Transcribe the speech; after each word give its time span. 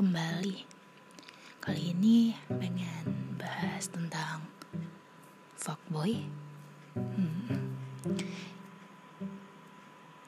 kembali. 0.00 0.64
Kali 1.60 1.92
ini 1.92 2.32
pengen 2.48 3.36
bahas 3.36 3.92
tentang 3.92 4.48
fuckboy. 5.60 6.24
Hmm. 6.96 7.76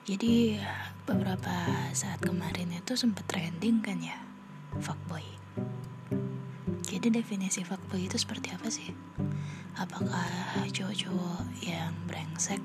Jadi 0.05 0.61
beberapa 1.09 1.89
saat 1.97 2.21
kemarin 2.21 2.69
itu 2.77 2.93
sempat 3.01 3.25
trending 3.33 3.81
kan 3.81 3.97
ya 3.97 4.21
fuckboy. 4.77 5.25
Jadi 6.85 7.09
definisi 7.09 7.65
fuckboy 7.65 8.13
itu 8.13 8.21
seperti 8.21 8.53
apa 8.53 8.69
sih? 8.69 8.93
Apakah 9.81 10.69
cowok-cowok 10.69 11.49
yang 11.65 11.97
brengsek? 12.05 12.61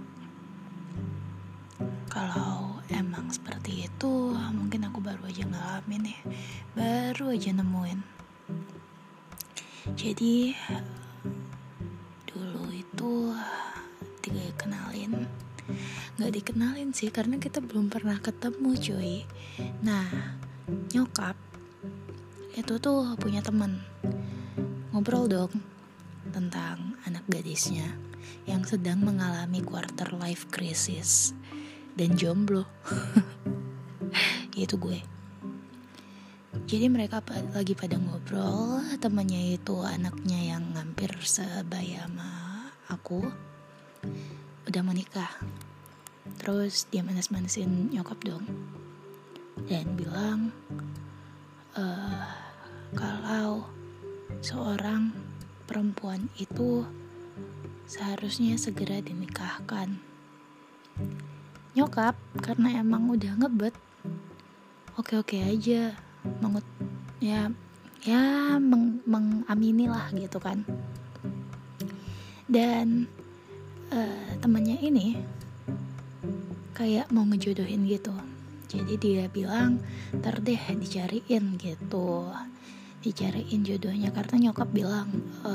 Kalau 2.11 2.66
itu, 3.97 4.29
mungkin 4.53 4.85
aku 4.85 5.01
baru 5.01 5.25
aja 5.25 5.41
ngalamin 5.41 6.13
ya, 6.13 6.21
baru 6.77 7.33
aja 7.33 7.49
nemuin. 7.49 7.97
Jadi 9.97 10.53
dulu 12.29 12.69
itu 12.69 13.33
dikenalin, 14.21 15.25
nggak 16.13 16.29
dikenalin 16.29 16.93
sih 16.93 17.09
karena 17.09 17.41
kita 17.41 17.57
belum 17.57 17.89
pernah 17.89 18.21
ketemu 18.21 18.77
cuy. 18.77 19.25
Nah 19.81 20.37
nyokap 20.93 21.33
itu 22.53 22.77
tuh 22.77 23.17
punya 23.17 23.41
temen 23.41 23.81
ngobrol 24.93 25.25
dong 25.25 25.57
tentang 26.29 27.01
anak 27.01 27.25
gadisnya 27.25 27.97
yang 28.45 28.61
sedang 28.61 29.01
mengalami 29.01 29.65
quarter 29.65 30.13
life 30.13 30.45
crisis 30.53 31.33
dan 31.97 32.13
jomblo 32.13 32.69
itu 34.65 34.79
gue. 34.79 34.99
Jadi 36.65 36.89
mereka 36.89 37.21
lagi 37.53 37.77
pada 37.77 38.01
ngobrol 38.01 38.81
temannya 38.97 39.59
itu 39.59 39.77
anaknya 39.85 40.57
yang 40.57 40.73
hampir 40.73 41.13
sebaya 41.21 42.09
sama 42.09 42.31
aku 42.89 43.21
udah 44.65 44.83
menikah. 44.83 45.29
Terus 46.41 46.89
dia 46.89 47.05
manas-manasin 47.05 47.93
nyokap 47.93 48.19
dong. 48.25 48.43
Dan 49.69 49.93
bilang 49.93 50.51
e, 51.77 51.83
kalau 52.97 53.67
seorang 54.41 55.15
perempuan 55.67 56.27
itu 56.41 56.83
seharusnya 57.87 58.59
segera 58.59 58.99
dinikahkan. 58.99 59.99
Nyokap 61.79 62.19
karena 62.43 62.81
emang 62.83 63.07
udah 63.07 63.39
ngebet 63.39 63.86
oke 64.97 65.13
oke 65.21 65.37
aja. 65.39 65.93
Mengut 66.41 66.65
ya 67.21 67.47
ya 68.03 68.57
meng, 68.59 68.99
mengamini 69.05 69.85
lah 69.87 70.09
gitu 70.13 70.41
kan. 70.41 70.65
Dan 72.49 73.07
uh, 73.93 74.29
temannya 74.41 74.81
ini 74.81 75.17
kayak 76.77 77.09
mau 77.13 77.25
ngejodohin 77.25 77.87
gitu. 77.89 78.13
Jadi 78.67 78.93
dia 78.99 79.23
bilang 79.31 79.79
ntar 80.11 80.43
deh 80.43 80.59
dicariin 80.75 81.55
gitu 81.55 82.27
dicariin 82.99 83.63
jodohnya. 83.63 84.11
Karena 84.11 84.49
nyokap 84.49 84.67
bilang 84.75 85.07
e, 85.47 85.53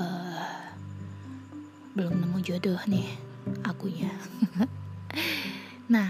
belum 1.92 2.24
nemu 2.24 2.38
jodoh 2.40 2.80
nih 2.88 3.06
akunya. 3.66 4.12
Nah, 5.92 6.08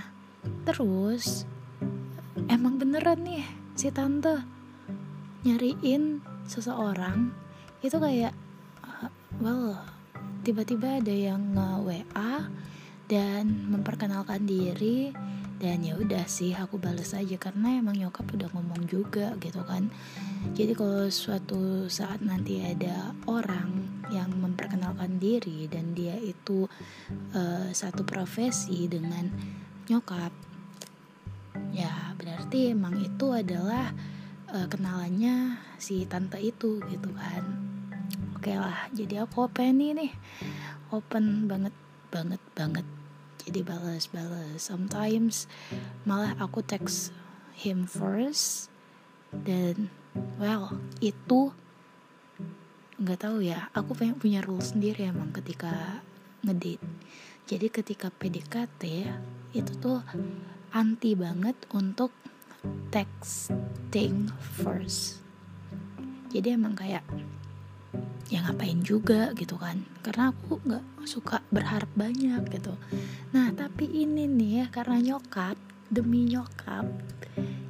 terus 0.62 1.42
emang 2.48 2.80
beneran 2.80 3.20
nih 3.24 3.44
si 3.76 3.92
tante 3.92 4.44
nyariin 5.42 6.22
seseorang 6.46 7.32
itu 7.82 7.96
kayak 7.98 8.34
well 9.42 9.74
tiba-tiba 10.46 11.02
ada 11.02 11.14
yang 11.14 11.54
nge-WA 11.54 12.50
dan 13.10 13.44
memperkenalkan 13.70 14.46
diri 14.46 15.12
dan 15.62 15.78
ya 15.86 15.94
udah 15.94 16.26
sih 16.26 16.50
aku 16.58 16.74
bales 16.82 17.14
aja 17.14 17.38
karena 17.38 17.78
emang 17.78 17.94
nyokap 17.94 18.26
udah 18.34 18.50
ngomong 18.50 18.82
juga 18.90 19.38
gitu 19.38 19.62
kan. 19.62 19.94
Jadi 20.58 20.74
kalau 20.74 21.06
suatu 21.06 21.86
saat 21.86 22.18
nanti 22.18 22.58
ada 22.58 23.14
orang 23.30 24.02
yang 24.10 24.26
memperkenalkan 24.42 25.22
diri 25.22 25.70
dan 25.70 25.94
dia 25.94 26.18
itu 26.18 26.66
uh, 27.38 27.70
satu 27.70 28.02
profesi 28.02 28.90
dengan 28.90 29.30
nyokap 29.86 30.34
ya 31.72 32.12
berarti 32.20 32.76
emang 32.76 33.00
itu 33.00 33.32
adalah 33.32 33.90
uh, 34.52 34.68
kenalannya 34.68 35.58
si 35.80 36.04
tante 36.04 36.38
itu 36.38 36.78
gitu 36.86 37.10
kan. 37.16 37.42
Oke 38.36 38.52
lah 38.54 38.86
jadi 38.92 39.24
aku 39.24 39.48
open 39.48 39.80
nih. 39.80 40.12
Open 40.92 41.48
banget 41.48 41.74
banget 42.12 42.42
banget. 42.52 42.86
Jadi 43.42 43.64
balas-balas 43.66 44.62
sometimes 44.62 45.50
malah 46.06 46.36
aku 46.38 46.62
text 46.62 47.10
him 47.58 47.88
first 47.88 48.70
dan 49.32 49.90
well 50.38 50.78
itu 51.00 51.50
nggak 53.00 53.18
tahu 53.18 53.42
ya. 53.42 53.72
Aku 53.74 53.96
punya 53.96 54.44
rule 54.44 54.62
sendiri 54.62 55.08
emang 55.08 55.34
ketika 55.34 56.04
ngedate. 56.44 56.84
Jadi 57.48 57.66
ketika 57.72 58.08
PDKT 58.14 59.10
itu 59.56 59.72
tuh 59.82 59.98
anti 60.72 61.12
banget 61.14 61.56
untuk 61.72 62.12
texting 62.90 64.28
first 64.40 65.22
jadi 66.32 66.56
emang 66.56 66.72
kayak 66.72 67.04
ya 68.32 68.40
ngapain 68.48 68.80
juga 68.80 69.36
gitu 69.36 69.60
kan. 69.60 69.84
Karena 70.00 70.32
aku 70.32 70.56
nggak 70.64 71.04
suka 71.04 71.44
berharap 71.52 71.92
banyak 71.92 72.40
gitu. 72.48 72.72
Nah 73.36 73.52
tapi 73.52 73.84
ini 73.84 74.24
nih 74.24 74.64
ya 74.64 74.66
karena 74.72 75.12
nyokap 75.12 75.60
demi 75.92 76.24
nyokap 76.24 76.88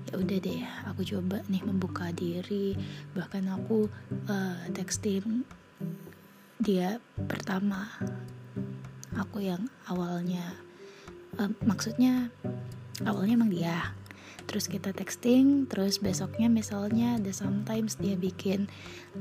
ya 0.07 0.15
udah 0.15 0.39
deh 0.39 0.63
aku 0.87 1.03
coba 1.03 1.43
nih 1.51 1.67
membuka 1.67 2.15
diri. 2.15 2.79
Bahkan 3.19 3.51
aku 3.51 3.91
uh, 4.31 4.63
texting 4.71 5.43
dia 6.63 7.03
pertama. 7.27 7.91
Aku 9.19 9.43
yang 9.43 9.67
awalnya 9.91 10.55
uh, 11.43 11.51
maksudnya 11.67 12.31
awalnya 13.01 13.41
emang 13.41 13.53
dia. 13.53 13.97
Terus 14.45 14.69
kita 14.69 14.93
texting 14.93 15.71
terus 15.71 16.03
besoknya 16.03 16.51
misalnya 16.53 17.17
ada 17.17 17.33
sometimes 17.33 17.97
dia 17.97 18.19
bikin 18.19 18.69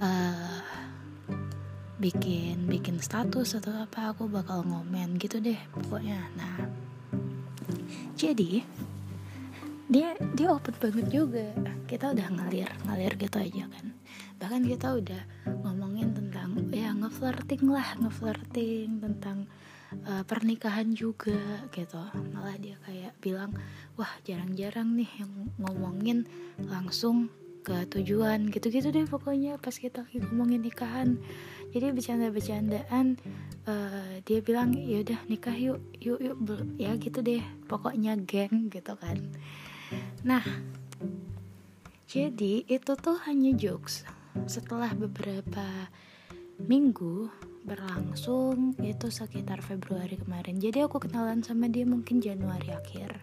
uh, 0.02 0.60
bikin 2.02 2.66
bikin 2.66 2.98
status 2.98 3.54
atau 3.62 3.72
apa 3.78 4.12
aku 4.12 4.26
bakal 4.26 4.66
ngomen 4.66 5.22
gitu 5.22 5.38
deh 5.38 5.60
pokoknya. 5.72 6.20
Nah 6.36 6.68
jadi 8.18 8.66
dia 9.88 10.18
dia 10.36 10.48
open 10.50 10.76
banget 10.82 11.08
juga. 11.14 11.54
Kita 11.86 12.12
udah 12.12 12.28
ngalir 12.34 12.68
ngalir 12.90 13.14
gitu 13.16 13.38
aja 13.38 13.70
kan. 13.70 13.86
Bahkan 14.42 14.62
kita 14.66 14.88
udah 14.98 15.22
ngomongin 15.62 16.18
tentang 16.18 16.58
ya 16.74 16.92
ngeflirting 16.98 17.70
lah 17.70 17.88
ngeflirting 18.02 18.98
tentang 19.00 19.46
uh, 20.08 20.24
pernikahan 20.26 20.94
juga 20.94 21.66
gitu. 21.74 22.02
Malah 22.34 22.58
dia 22.58 22.78
kayak 22.86 23.14
bilang 23.22 23.54
wah 23.98 24.10
jarang-jarang 24.26 24.98
nih 24.98 25.10
yang 25.22 25.32
ngomongin 25.62 26.26
langsung 26.66 27.30
ke 27.62 27.86
tujuan 27.94 28.50
gitu-gitu 28.50 28.90
deh 28.90 29.06
pokoknya 29.06 29.62
pas 29.62 29.74
kita 29.74 30.02
lagi 30.02 30.18
ngomongin 30.22 30.66
nikahan. 30.66 31.22
Jadi 31.72 31.94
bercanda-bercandaan 31.94 33.22
uh, 33.70 34.14
dia 34.26 34.40
bilang 34.42 34.74
ya 34.74 35.06
udah 35.06 35.20
nikah 35.30 35.56
yuk 35.56 35.80
yuk 36.02 36.20
yuk 36.20 36.38
ya 36.82 36.98
gitu 36.98 37.22
deh. 37.22 37.42
Pokoknya 37.70 38.18
geng 38.26 38.74
gitu 38.74 38.98
kan. 38.98 39.18
Nah 40.26 40.42
jadi 42.10 42.66
itu 42.66 42.92
tuh 42.98 43.18
hanya 43.30 43.54
jokes. 43.56 44.04
Setelah 44.50 44.92
beberapa 44.98 45.88
minggu 46.60 47.30
berlangsung 47.62 48.74
itu 48.82 49.08
sekitar 49.14 49.62
Februari 49.62 50.18
kemarin. 50.18 50.58
Jadi 50.58 50.82
aku 50.84 50.98
kenalan 50.98 51.46
sama 51.46 51.70
dia 51.70 51.86
mungkin 51.86 52.20
Januari 52.20 52.74
akhir. 52.74 53.22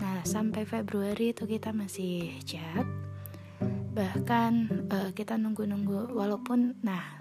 Nah 0.00 0.24
sampai 0.24 0.64
Februari 0.64 1.36
itu 1.36 1.44
kita 1.44 1.70
masih 1.70 2.32
chat. 2.42 2.86
Bahkan 3.92 4.52
uh, 4.88 5.10
kita 5.12 5.36
nunggu-nunggu 5.36 6.16
walaupun 6.16 6.80
nah 6.80 7.20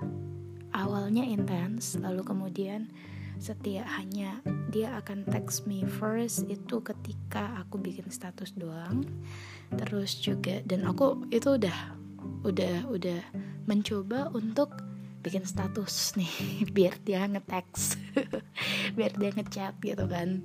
awalnya 0.72 1.28
intens 1.28 2.00
lalu 2.00 2.24
kemudian 2.24 2.88
setia 3.42 3.84
hanya 3.98 4.40
dia 4.70 4.94
akan 5.02 5.26
text 5.28 5.66
me 5.66 5.82
first 5.84 6.46
itu 6.48 6.80
ketika 6.80 7.60
aku 7.60 7.82
bikin 7.82 8.08
status 8.08 8.56
doang. 8.56 9.04
Terus 9.76 10.16
juga 10.22 10.64
dan 10.64 10.88
aku 10.88 11.28
itu 11.34 11.60
udah 11.60 11.78
udah 12.46 12.88
udah 12.90 13.22
mencoba 13.66 14.30
untuk 14.34 14.91
bikin 15.22 15.46
status 15.46 16.18
nih 16.18 16.34
biar 16.76 16.98
dia 17.06 17.26
nge-text 17.30 17.98
biar 18.98 19.14
dia 19.16 19.30
ngechat 19.32 19.78
gitu 19.82 20.06
kan. 20.10 20.42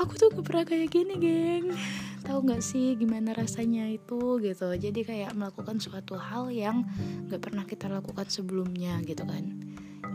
Aku 0.00 0.16
tuh 0.16 0.32
gak 0.32 0.46
pernah 0.48 0.64
kayak 0.64 0.88
gini 0.88 1.14
geng. 1.20 1.66
Tahu 2.24 2.38
nggak 2.40 2.64
sih 2.64 2.96
gimana 2.96 3.36
rasanya 3.36 3.84
itu 3.88 4.40
gitu. 4.40 4.72
Jadi 4.72 5.00
kayak 5.04 5.36
melakukan 5.36 5.76
suatu 5.76 6.16
hal 6.16 6.48
yang 6.48 6.88
nggak 7.28 7.40
pernah 7.40 7.68
kita 7.68 7.84
lakukan 7.88 8.24
sebelumnya 8.32 8.96
gitu 9.04 9.28
kan. 9.28 9.60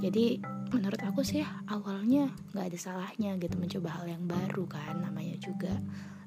Jadi 0.01 0.41
menurut 0.73 1.01
aku 1.05 1.21
sih 1.21 1.45
awalnya 1.69 2.33
nggak 2.51 2.65
ada 2.73 2.79
salahnya 2.81 3.37
gitu 3.37 3.55
mencoba 3.61 4.01
hal 4.01 4.05
yang 4.09 4.23
baru 4.25 4.65
kan 4.65 5.05
namanya 5.05 5.37
juga 5.37 5.71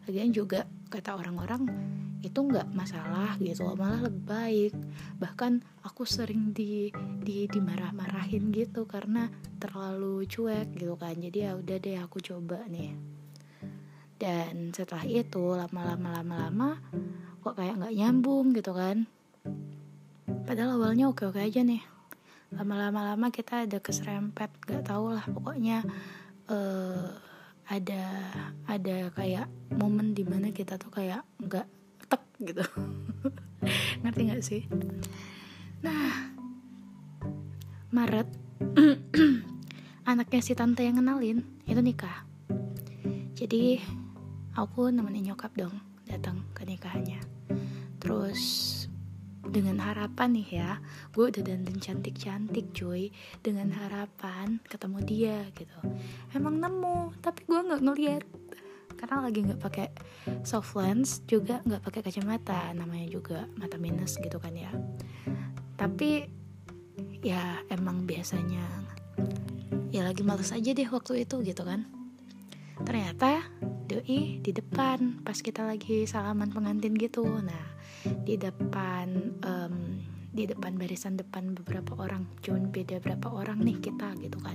lagian 0.08 0.32
juga 0.32 0.64
kata 0.88 1.20
orang-orang 1.20 1.68
itu 2.18 2.34
nggak 2.34 2.74
masalah 2.74 3.38
gitu 3.38 3.76
malah 3.78 4.08
lebih 4.08 4.24
baik. 4.26 4.72
Bahkan 5.22 5.84
aku 5.86 6.02
sering 6.02 6.50
di 6.50 6.90
di 7.22 7.46
dimarah-marahin 7.46 8.50
gitu 8.50 8.88
karena 8.88 9.30
terlalu 9.62 10.26
cuek 10.26 10.74
gitu 10.74 10.98
kan. 10.98 11.14
Jadi 11.14 11.38
ya 11.44 11.54
udah 11.54 11.76
deh 11.78 12.00
aku 12.00 12.18
coba 12.18 12.64
nih. 12.66 12.96
Dan 14.18 14.74
setelah 14.74 15.06
itu 15.06 15.44
lama-lama 15.54 16.08
lama-lama 16.18 16.70
kok 17.38 17.54
kayak 17.54 17.78
nggak 17.78 17.94
nyambung 17.94 18.50
gitu 18.50 18.74
kan. 18.74 19.06
Padahal 20.42 20.80
awalnya 20.80 21.06
oke-oke 21.12 21.38
aja 21.38 21.62
nih. 21.62 21.84
Lama-lama 22.50 23.14
lama 23.14 23.28
kita 23.28 23.68
ada 23.68 23.78
keserempet 23.78 24.48
nggak 24.64 24.88
tau 24.88 25.12
lah 25.12 25.22
pokoknya 25.28 25.84
uh, 26.50 27.27
ada 27.68 28.02
ada 28.64 29.12
kayak 29.12 29.46
momen 29.76 30.16
di 30.16 30.24
mana 30.24 30.48
kita 30.48 30.80
tuh 30.80 30.88
kayak 30.88 31.20
nggak 31.36 31.68
tek 32.08 32.22
gitu. 32.40 32.64
Ngerti 34.02 34.20
nggak 34.24 34.42
sih? 34.44 34.62
Nah 35.84 36.32
Maret 37.92 38.28
anaknya 40.10 40.40
si 40.40 40.56
tante 40.56 40.80
yang 40.80 40.96
kenalin 40.96 41.44
itu 41.68 41.80
nikah. 41.84 42.24
Jadi 43.36 43.76
aku 44.56 44.88
nemenin 44.88 45.32
nyokap 45.32 45.52
dong 45.52 45.76
datang 46.08 46.48
ke 46.56 46.64
nikahannya. 46.64 47.20
Terus 48.00 48.40
dengan 49.44 49.78
harapan 49.80 50.34
nih 50.34 50.48
ya 50.60 50.70
gue 51.14 51.30
udah 51.30 51.42
dandan 51.42 51.78
cantik-cantik 51.78 52.74
cuy. 52.74 53.10
Dengan 53.40 53.70
harapan 53.74 54.58
ketemu 54.66 54.98
dia 55.04 55.38
gitu. 55.54 55.78
Emang 56.34 56.58
nemu 56.58 57.18
tapi 57.22 57.46
gue 57.46 57.60
nggak 57.60 57.82
ngeliat. 57.82 58.24
Karena 58.98 59.22
lagi 59.22 59.38
nggak 59.46 59.62
pakai 59.62 59.88
soft 60.42 60.74
lens 60.74 61.22
juga 61.30 61.62
nggak 61.62 61.82
pakai 61.84 62.00
kacamata. 62.02 62.74
Namanya 62.74 63.08
juga 63.08 63.46
mata 63.54 63.78
minus 63.78 64.18
gitu 64.18 64.42
kan 64.42 64.54
ya. 64.54 64.74
Tapi 65.78 66.26
ya 67.22 67.62
emang 67.70 68.06
biasanya 68.06 68.62
ya 69.90 70.04
lagi 70.04 70.22
males 70.22 70.54
aja 70.54 70.70
deh 70.70 70.86
waktu 70.86 71.26
itu 71.26 71.42
gitu 71.42 71.62
kan 71.66 71.97
ternyata 72.84 73.46
doi 73.88 74.42
di 74.44 74.50
depan 74.52 75.24
pas 75.24 75.38
kita 75.40 75.64
lagi 75.64 76.04
salaman 76.04 76.52
pengantin 76.52 76.94
gitu. 76.94 77.24
Nah 77.24 77.66
di 78.24 78.36
depan 78.36 79.38
um, 79.42 79.76
di 80.38 80.46
depan 80.46 80.78
barisan 80.78 81.18
depan 81.18 81.50
beberapa 81.50 81.98
orang. 81.98 82.22
Cuman 82.38 82.70
beda 82.70 83.02
berapa 83.02 83.26
orang 83.26 83.58
nih 83.58 83.82
kita 83.82 84.14
gitu 84.22 84.38
kan. 84.38 84.54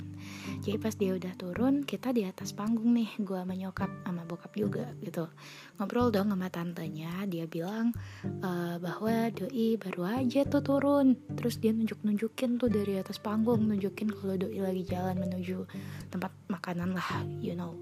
Jadi 0.63 0.80
pas 0.80 0.95
dia 0.95 1.12
udah 1.12 1.35
turun 1.35 1.83
kita 1.83 2.15
di 2.15 2.24
atas 2.24 2.56
panggung 2.56 2.95
nih 2.95 3.12
gue 3.19 3.35
sama 3.35 3.51
nyokap 3.51 3.91
sama 4.07 4.24
bokap 4.24 4.56
juga 4.56 4.88
gitu. 5.03 5.27
Ngobrol 5.75 6.15
dong 6.15 6.31
sama 6.31 6.47
tantenya 6.47 7.27
dia 7.27 7.44
bilang 7.51 7.91
uh, 8.24 8.80
bahwa 8.80 9.27
doi 9.35 9.75
baru 9.75 10.24
aja 10.24 10.47
tuh 10.47 10.63
turun. 10.63 11.19
Terus 11.35 11.59
dia 11.59 11.75
nunjuk 11.75 12.00
nunjukin 12.00 12.56
tuh 12.56 12.71
dari 12.71 12.95
atas 12.95 13.19
panggung 13.19 13.68
nunjukin 13.68 14.07
kalau 14.07 14.39
doi 14.39 14.63
lagi 14.63 14.88
jalan 14.88 15.19
menuju 15.19 15.68
tempat 16.07 16.31
makanan 16.47 16.95
lah 16.95 17.27
you 17.44 17.59
know. 17.59 17.75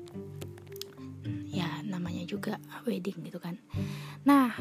Ya 1.53 1.69
namanya 1.85 2.25
juga 2.25 2.57
wedding 2.89 3.29
gitu 3.29 3.37
kan. 3.37 3.61
Nah 4.25 4.57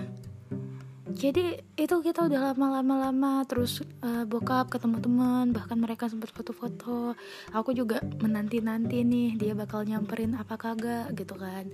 jadi 1.16 1.58
itu 1.74 1.96
kita 2.02 2.30
udah 2.30 2.52
lama-lama 2.52 3.10
lama 3.10 3.34
terus 3.48 3.82
uh, 4.02 4.22
bokap 4.28 4.70
ketemu 4.70 5.02
teman 5.02 5.46
bahkan 5.50 5.78
mereka 5.78 6.06
sempat 6.06 6.30
foto-foto. 6.30 7.18
Aku 7.50 7.74
juga 7.74 7.98
menanti 8.22 8.62
nanti 8.62 9.02
nih 9.02 9.34
dia 9.34 9.52
bakal 9.58 9.82
nyamperin 9.82 10.38
apa 10.38 10.54
kagak 10.54 11.14
gitu 11.18 11.34
kan. 11.34 11.66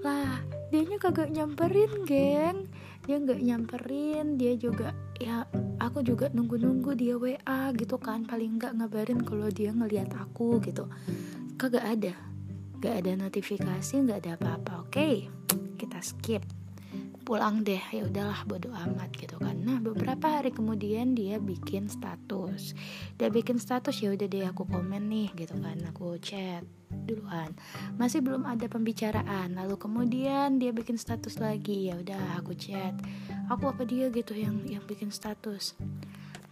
Lah 0.00 0.40
dia 0.72 0.82
nya 0.86 0.96
kagak 0.96 1.28
nyamperin 1.32 2.06
geng. 2.08 2.68
Dia 3.04 3.16
nggak 3.20 3.40
nyamperin 3.40 4.36
dia 4.36 4.52
juga 4.56 4.92
ya 5.18 5.48
aku 5.80 6.04
juga 6.04 6.28
nunggu-nunggu 6.32 6.92
dia 6.96 7.14
WA 7.20 7.72
gitu 7.76 7.96
kan. 8.00 8.24
Paling 8.24 8.56
nggak 8.56 8.72
ngabarin 8.78 9.20
kalau 9.24 9.48
dia 9.52 9.70
ngeliat 9.72 10.12
aku 10.16 10.60
gitu. 10.64 10.88
Kagak 11.60 11.84
ada. 11.84 12.14
Nggak 12.78 12.94
ada 13.04 13.12
notifikasi 13.26 13.94
nggak 14.06 14.18
ada 14.24 14.30
apa-apa. 14.38 14.72
Oke 14.86 14.92
okay, 14.92 15.14
kita 15.76 16.00
skip 16.02 16.57
pulang 17.28 17.60
deh 17.60 17.84
ya 17.92 18.08
udahlah 18.08 18.40
bodo 18.48 18.72
amat 18.72 19.12
gitu 19.20 19.36
kan. 19.36 19.52
Nah 19.60 19.76
beberapa 19.84 20.40
hari 20.40 20.48
kemudian 20.48 21.12
dia 21.12 21.36
bikin 21.36 21.92
status. 21.92 22.72
Dia 23.20 23.28
bikin 23.28 23.60
status 23.60 24.00
ya 24.00 24.16
udah 24.16 24.24
deh 24.24 24.48
aku 24.48 24.64
komen 24.64 25.12
nih 25.12 25.28
gitu 25.36 25.52
kan. 25.60 25.76
Aku 25.92 26.16
chat 26.24 26.64
duluan. 27.04 27.52
Masih 28.00 28.24
belum 28.24 28.48
ada 28.48 28.64
pembicaraan. 28.64 29.60
Lalu 29.60 29.76
kemudian 29.76 30.56
dia 30.56 30.72
bikin 30.72 30.96
status 30.96 31.36
lagi 31.36 31.92
ya 31.92 32.00
udah 32.00 32.40
aku 32.40 32.56
chat. 32.56 32.96
Aku 33.52 33.68
apa 33.68 33.84
dia 33.84 34.08
gitu 34.08 34.32
yang 34.32 34.64
yang 34.64 34.80
bikin 34.88 35.12
status? 35.12 35.76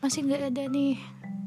Masih 0.04 0.28
nggak 0.28 0.52
ada 0.52 0.68
nih 0.68 1.00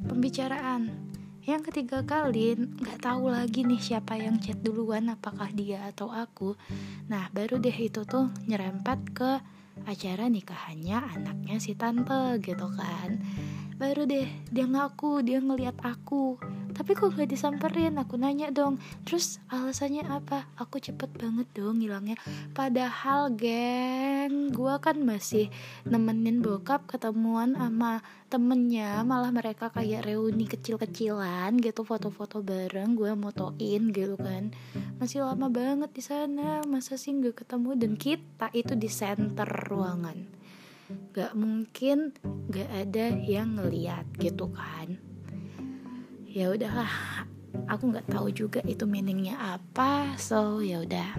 pembicaraan 0.10 1.09
yang 1.50 1.66
ketiga 1.66 2.06
kali 2.06 2.54
nggak 2.54 3.02
tahu 3.02 3.34
lagi 3.34 3.66
nih 3.66 3.82
siapa 3.82 4.22
yang 4.22 4.38
chat 4.38 4.62
duluan 4.62 5.10
apakah 5.10 5.50
dia 5.50 5.82
atau 5.90 6.14
aku. 6.14 6.54
Nah 7.10 7.26
baru 7.34 7.58
deh 7.58 7.74
itu 7.74 8.06
tuh 8.06 8.30
nyerempet 8.46 9.00
ke 9.18 9.32
acara 9.90 10.30
nikahannya 10.30 11.00
anaknya 11.18 11.58
si 11.58 11.74
tante 11.74 12.38
gitu 12.44 12.68
kan 12.78 13.18
baru 13.80 14.04
deh 14.04 14.28
dia 14.52 14.68
ngaku 14.68 15.24
dia 15.24 15.40
ngeliat 15.40 15.80
aku. 15.80 16.36
Tapi 16.76 16.96
kok 16.96 17.16
gak 17.16 17.28
disamperin? 17.28 18.00
Aku 18.00 18.16
nanya 18.16 18.52
dong. 18.52 18.80
Terus 19.04 19.44
alasannya 19.52 20.04
apa? 20.08 20.48
Aku 20.56 20.80
cepet 20.80 21.12
banget 21.16 21.48
dong 21.52 21.84
ngilangnya. 21.84 22.16
Padahal 22.56 23.36
geng 23.36 24.52
gue 24.52 24.76
kan 24.80 24.96
masih 25.00 25.52
nemenin 25.88 26.40
bokap 26.40 26.88
ketemuan 26.88 27.56
sama 27.56 28.00
temennya. 28.32 29.04
Malah 29.04 29.32
mereka 29.32 29.72
kayak 29.72 30.08
reuni 30.08 30.48
kecil-kecilan 30.48 31.60
gitu 31.60 31.84
foto-foto 31.84 32.40
bareng 32.40 32.96
gue 32.96 33.12
motoin 33.16 33.92
gitu 33.92 34.16
kan. 34.16 34.56
Masih 35.04 35.24
lama 35.24 35.52
banget 35.52 35.92
di 35.92 36.04
sana. 36.04 36.64
Masa 36.64 36.96
sih 36.96 37.12
gak 37.12 37.44
ketemu? 37.44 37.76
Dan 37.76 38.00
kita 38.00 38.52
itu 38.56 38.76
di 38.80 38.88
center 38.88 39.48
ruangan 39.68 40.39
gak 41.14 41.34
mungkin 41.38 42.14
gak 42.50 42.70
ada 42.70 43.14
yang 43.26 43.58
ngeliat 43.58 44.06
gitu 44.18 44.50
kan. 44.54 44.98
Ya 46.30 46.54
udahlah 46.54 46.90
aku 47.66 47.90
nggak 47.90 48.10
tahu 48.10 48.30
juga 48.30 48.62
itu 48.66 48.86
meaningnya 48.86 49.38
apa 49.58 50.14
so 50.18 50.62
ya 50.62 50.82
udah. 50.82 51.18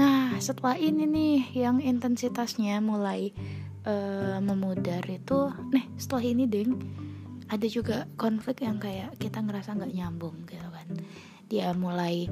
Nah 0.00 0.36
setelah 0.40 0.76
ini 0.80 1.04
nih 1.04 1.38
yang 1.56 1.78
intensitasnya 1.80 2.80
mulai 2.80 3.32
uh, 3.84 4.40
memudar 4.40 5.04
itu 5.08 5.52
nih 5.72 5.86
setelah 6.00 6.24
ini 6.24 6.44
ding 6.48 6.72
ada 7.48 7.64
juga 7.64 8.04
konflik 8.20 8.60
yang 8.60 8.76
kayak 8.76 9.16
kita 9.16 9.40
ngerasa 9.40 9.76
nggak 9.76 9.94
nyambung 9.96 10.36
gitu 10.48 10.68
kan. 10.68 10.88
Dia 11.48 11.72
mulai 11.72 12.28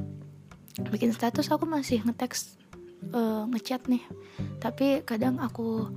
bikin 0.92 1.12
status 1.16 1.48
aku 1.48 1.64
masih 1.64 2.04
ngeteks 2.04 2.60
uh, 3.16 3.48
ngechat 3.48 3.88
nih. 3.88 4.04
Tapi 4.60 5.04
kadang 5.08 5.40
aku 5.40 5.88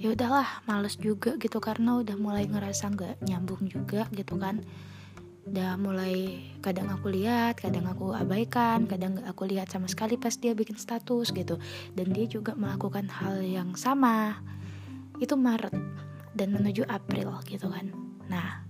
ya 0.00 0.16
udahlah 0.16 0.64
males 0.64 0.96
juga 0.96 1.36
gitu 1.36 1.60
karena 1.60 2.00
udah 2.00 2.16
mulai 2.16 2.48
ngerasa 2.48 2.88
nggak 2.96 3.14
nyambung 3.28 3.68
juga 3.68 4.08
gitu 4.16 4.40
kan. 4.40 4.64
Udah 5.44 5.76
mulai 5.76 6.40
kadang 6.64 6.88
aku 6.88 7.12
lihat 7.12 7.60
kadang 7.60 7.84
aku 7.84 8.16
abaikan 8.16 8.88
kadang 8.88 9.20
gak 9.20 9.28
aku 9.28 9.44
lihat 9.44 9.68
sama 9.68 9.92
sekali 9.92 10.16
pas 10.16 10.32
dia 10.40 10.56
bikin 10.56 10.80
status 10.80 11.36
gitu. 11.36 11.60
Dan 11.92 12.16
dia 12.16 12.24
juga 12.24 12.56
melakukan 12.56 13.12
hal 13.12 13.44
yang 13.44 13.76
sama. 13.76 14.40
Itu 15.20 15.36
Maret 15.36 15.76
dan 16.32 16.56
menuju 16.56 16.88
April 16.88 17.36
gitu 17.44 17.68
kan. 17.68 17.92
Nah 18.32 18.64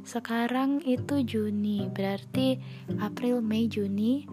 sekarang 0.00 0.80
itu 0.88 1.20
Juni 1.28 1.92
berarti 1.92 2.56
April 3.04 3.44
Mei 3.44 3.68
Juni 3.68 4.24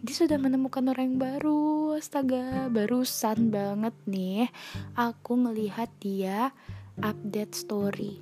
dia 0.00 0.14
sudah 0.16 0.40
menemukan 0.40 0.80
orang 0.88 1.12
yang 1.12 1.20
baru. 1.20 1.96
Astaga 2.00 2.72
barusan 2.72 3.52
banget 3.52 3.92
nih. 4.08 4.48
Aku 4.96 5.36
ngelihat 5.36 5.92
dia 6.00 6.56
update 7.04 7.52
story. 7.52 8.16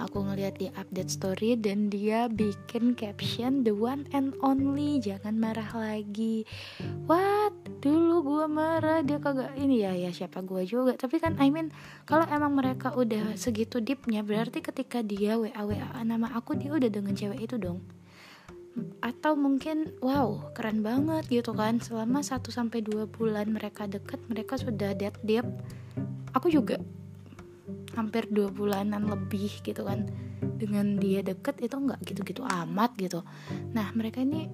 Aku 0.00 0.24
ngeliat 0.24 0.58
di 0.58 0.66
update 0.74 1.12
story 1.12 1.54
dan 1.54 1.92
dia 1.92 2.26
bikin 2.26 2.96
caption 2.98 3.62
the 3.62 3.70
one 3.70 4.08
and 4.16 4.32
only. 4.40 4.98
Jangan 4.98 5.36
marah 5.36 5.68
lagi. 5.76 6.42
What? 7.06 7.54
Dulu 7.84 8.24
gue 8.24 8.44
marah 8.50 9.04
dia 9.06 9.20
kagak 9.22 9.54
ini 9.54 9.84
ya 9.86 9.92
ya 9.94 10.10
siapa 10.10 10.42
gue 10.42 10.64
juga. 10.64 10.96
Tapi 10.96 11.20
kan 11.20 11.36
I 11.38 11.52
mean 11.52 11.70
kalau 12.08 12.24
emang 12.26 12.56
mereka 12.56 12.96
udah 12.96 13.36
segitu 13.36 13.78
deepnya 13.84 14.24
berarti 14.24 14.64
ketika 14.64 15.04
dia 15.04 15.36
wa 15.36 15.52
wa 15.52 16.02
nama 16.02 16.34
aku 16.34 16.56
dia 16.56 16.72
udah 16.72 16.90
dengan 16.90 17.14
cewek 17.14 17.46
itu 17.46 17.60
dong 17.60 17.84
atau 19.00 19.38
mungkin 19.38 19.96
wow 20.04 20.52
keren 20.52 20.84
banget 20.84 21.24
gitu 21.30 21.52
kan. 21.56 21.80
Selama 21.80 22.20
1 22.20 22.42
sampai 22.52 22.84
dua 22.84 23.08
bulan 23.08 23.52
mereka 23.52 23.88
deket 23.88 24.20
mereka 24.28 24.60
sudah 24.60 24.92
dead 24.92 25.16
deep. 25.24 25.46
Aku 26.36 26.52
juga 26.52 26.76
hampir 27.96 28.28
dua 28.28 28.52
bulanan 28.52 29.08
lebih 29.08 29.64
gitu 29.64 29.84
kan. 29.84 30.04
Dengan 30.60 31.00
dia 31.00 31.24
deket 31.24 31.60
itu 31.64 31.76
nggak 31.76 32.00
gitu-gitu 32.04 32.44
amat 32.44 32.92
gitu. 33.00 33.24
Nah 33.72 33.92
mereka 33.96 34.20
ini 34.20 34.48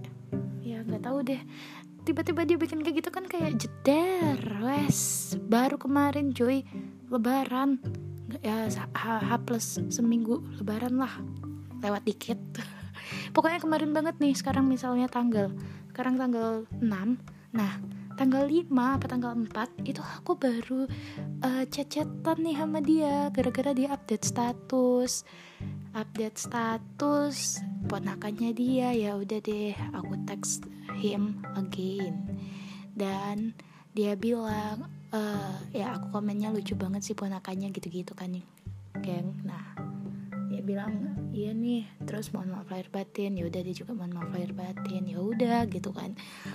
ya 0.63 0.87
nggak 0.87 1.03
tahu 1.03 1.27
deh. 1.27 1.43
Tiba-tiba 2.03 2.43
dia 2.43 2.59
bikin 2.59 2.83
kayak 2.83 2.97
gitu 2.99 3.11
kan 3.15 3.27
kayak 3.31 3.63
jeder 3.63 4.39
wes 4.63 5.33
baru 5.39 5.79
kemarin 5.79 6.35
cuy 6.35 6.67
lebaran. 7.11 7.79
Ya 8.41 8.67
H, 8.71 9.07
H 9.23 9.31
plus 9.45 9.79
seminggu 9.91 10.43
lebaran 10.59 10.99
lah. 10.99 11.15
Lewat 11.83 12.07
dikit 12.07 12.39
pokoknya 13.37 13.61
kemarin 13.61 13.93
banget 13.93 14.17
nih 14.19 14.35
sekarang 14.37 14.67
misalnya 14.69 15.09
tanggal 15.09 15.53
sekarang 15.93 16.17
tanggal 16.17 16.65
6 16.81 16.87
nah 17.53 17.73
tanggal 18.17 18.45
5 18.45 18.69
apa 18.73 19.07
tanggal 19.09 19.33
4 19.35 19.89
itu 19.89 20.01
aku 20.01 20.37
baru 20.37 20.85
uh, 21.45 21.65
chat-chatan 21.69 22.39
nih 22.45 22.57
sama 22.57 22.79
dia 22.85 23.29
gara-gara 23.33 23.73
dia 23.73 23.89
update 23.93 24.25
status 24.25 25.25
update 25.93 26.41
status 26.41 27.61
ponakannya 27.87 28.57
dia 28.57 28.97
ya 28.97 29.17
udah 29.17 29.41
deh 29.45 29.77
aku 29.93 30.17
text 30.25 30.65
him 30.97 31.43
again. 31.57 32.17
Dan 32.93 33.57
dia 33.93 34.17
bilang 34.17 34.89
uh, 35.13 35.57
ya 35.73 35.97
aku 35.97 36.21
komennya 36.21 36.53
lucu 36.53 36.73
banget 36.77 37.05
sih 37.05 37.17
ponakannya 37.17 37.69
gitu-gitu 37.73 38.17
kan 38.17 38.33
geng. 39.05 39.37
Nah 39.45 39.72
bilang 40.63 41.19
iya 41.35 41.51
nih 41.53 41.85
terus 42.07 42.31
mohon 42.31 42.55
maaf 42.55 42.71
lahir 42.71 42.89
batin. 42.89 43.35
Ya 43.35 43.45
udah 43.51 43.61
dia 43.61 43.75
juga 43.75 43.93
mohon 43.93 44.15
maaf 44.15 44.31
lahir 44.31 44.55
batin. 44.55 45.05
Ya 45.05 45.19
udah 45.19 45.67
gitu 45.69 45.91
kan. 45.91 46.15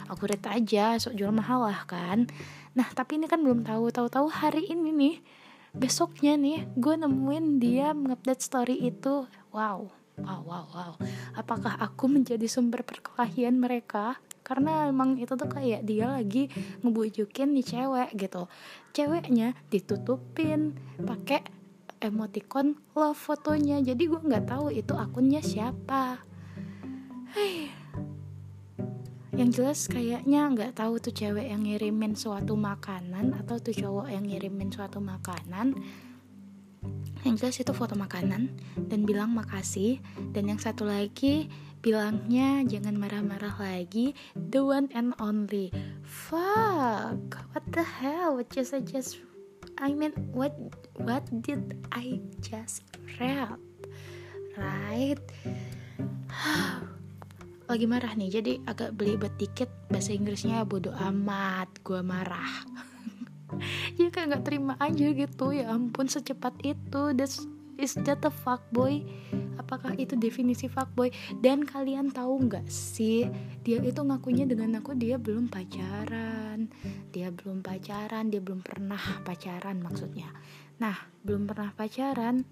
Aku 0.09 0.25
read 0.25 0.43
aja 0.47 0.95
sok 0.97 1.19
jual 1.19 1.35
mahal 1.35 1.67
lah 1.67 1.83
kan. 1.85 2.25
Nah 2.73 2.87
tapi 2.95 3.19
ini 3.19 3.27
kan 3.27 3.43
belum 3.43 3.67
tahu. 3.67 3.91
Tahu-tahu 3.91 4.27
hari 4.31 4.71
ini 4.71 4.89
nih 4.95 5.15
besoknya 5.75 6.39
nih 6.39 6.65
gue 6.79 6.95
nemuin 6.97 7.45
dia 7.59 7.91
mengupdate 7.91 8.41
story 8.41 8.87
itu. 8.87 9.27
Wow 9.51 9.91
wow 10.17 10.41
wow 10.41 10.65
wow. 10.73 10.93
Apakah 11.37 11.77
aku 11.77 12.09
menjadi 12.09 12.49
sumber 12.49 12.81
perkelahian 12.81 13.61
mereka? 13.61 14.17
Karena 14.41 14.87
emang 14.87 15.19
itu 15.19 15.35
tuh 15.35 15.49
kayak 15.51 15.83
dia 15.83 16.07
lagi 16.07 16.47
ngebujukin 16.81 17.51
nih 17.51 17.65
cewek 17.67 18.09
gitu. 18.15 18.47
Ceweknya 18.95 19.53
ditutupin 19.69 20.73
pakai 21.03 21.43
emoticon 22.01 22.77
love 22.93 23.17
fotonya. 23.17 23.81
Jadi 23.81 24.09
gue 24.09 24.21
nggak 24.21 24.49
tahu 24.49 24.73
itu 24.73 24.93
akunnya 24.93 25.41
siapa. 25.41 26.21
Hei. 27.35 27.69
yang 29.37 29.53
jelas 29.53 29.85
kayaknya 29.85 30.49
nggak 30.49 30.81
tahu 30.81 30.97
tuh 30.97 31.13
cewek 31.13 31.53
yang 31.53 31.61
ngirimin 31.61 32.17
suatu 32.17 32.57
makanan 32.57 33.37
atau 33.37 33.61
tuh 33.61 33.69
cowok 33.69 34.09
yang 34.09 34.25
ngirimin 34.25 34.73
suatu 34.73 34.97
makanan. 34.97 35.77
Yang 37.21 37.35
jelas 37.43 37.55
itu 37.61 37.73
foto 37.75 37.93
makanan 37.93 38.49
dan 38.89 39.05
bilang 39.05 39.37
makasih. 39.37 40.01
Dan 40.33 40.49
yang 40.49 40.57
satu 40.57 40.89
lagi 40.89 41.53
bilangnya 41.85 42.65
jangan 42.65 42.97
marah-marah 42.97 43.53
lagi 43.61 44.17
the 44.33 44.63
one 44.63 44.89
and 44.97 45.13
only. 45.21 45.69
Fuck 46.01 47.37
what 47.53 47.65
the 47.69 47.85
hell? 47.85 48.41
What 48.41 48.49
just 48.49 48.73
I 48.73 48.81
just 48.81 49.26
I 49.77 49.93
mean 49.93 50.13
what 50.33 50.57
what 50.97 51.25
did 51.45 51.77
I 51.93 52.17
just 52.41 52.81
read? 53.21 53.61
Right? 54.57 55.21
Lagi 57.69 57.85
marah 57.85 58.13
nih 58.17 58.41
jadi 58.41 58.53
agak 58.65 58.97
belibet 58.97 59.37
dikit. 59.37 59.69
Bahasa 59.93 60.17
Inggrisnya 60.17 60.65
bodoh 60.65 60.95
amat 60.97 61.69
gue 61.85 62.01
marah. 62.01 62.51
Ya 63.95 64.11
kayak 64.11 64.27
nggak 64.27 64.43
terima 64.43 64.75
aja 64.75 65.07
gitu 65.15 65.55
ya 65.55 65.71
ampun 65.71 66.11
secepat 66.11 66.53
itu. 66.67 67.15
That's 67.15 67.47
is 67.77 67.95
that 68.03 68.21
a 68.25 68.31
fuckboy? 68.33 69.05
Apakah 69.61 69.93
itu 69.97 70.17
definisi 70.17 70.69
fuckboy? 70.69 71.13
Dan 71.39 71.63
kalian 71.63 72.13
tahu 72.13 72.49
nggak 72.49 72.67
sih 72.69 73.29
dia 73.61 73.79
itu 73.81 74.01
ngakunya 74.01 74.45
dengan 74.49 74.81
aku 74.81 74.97
dia 74.97 75.15
belum 75.15 75.49
pacaran. 75.49 76.69
Dia 77.13 77.29
belum 77.33 77.61
pacaran 77.61 78.29
dia 78.33 78.41
belum 78.41 78.65
pernah 78.65 78.99
pacaran 79.21 79.81
maksudnya. 79.81 80.29
Nah 80.81 80.97
belum 81.23 81.49
pernah 81.49 81.71
pacaran 81.73 82.45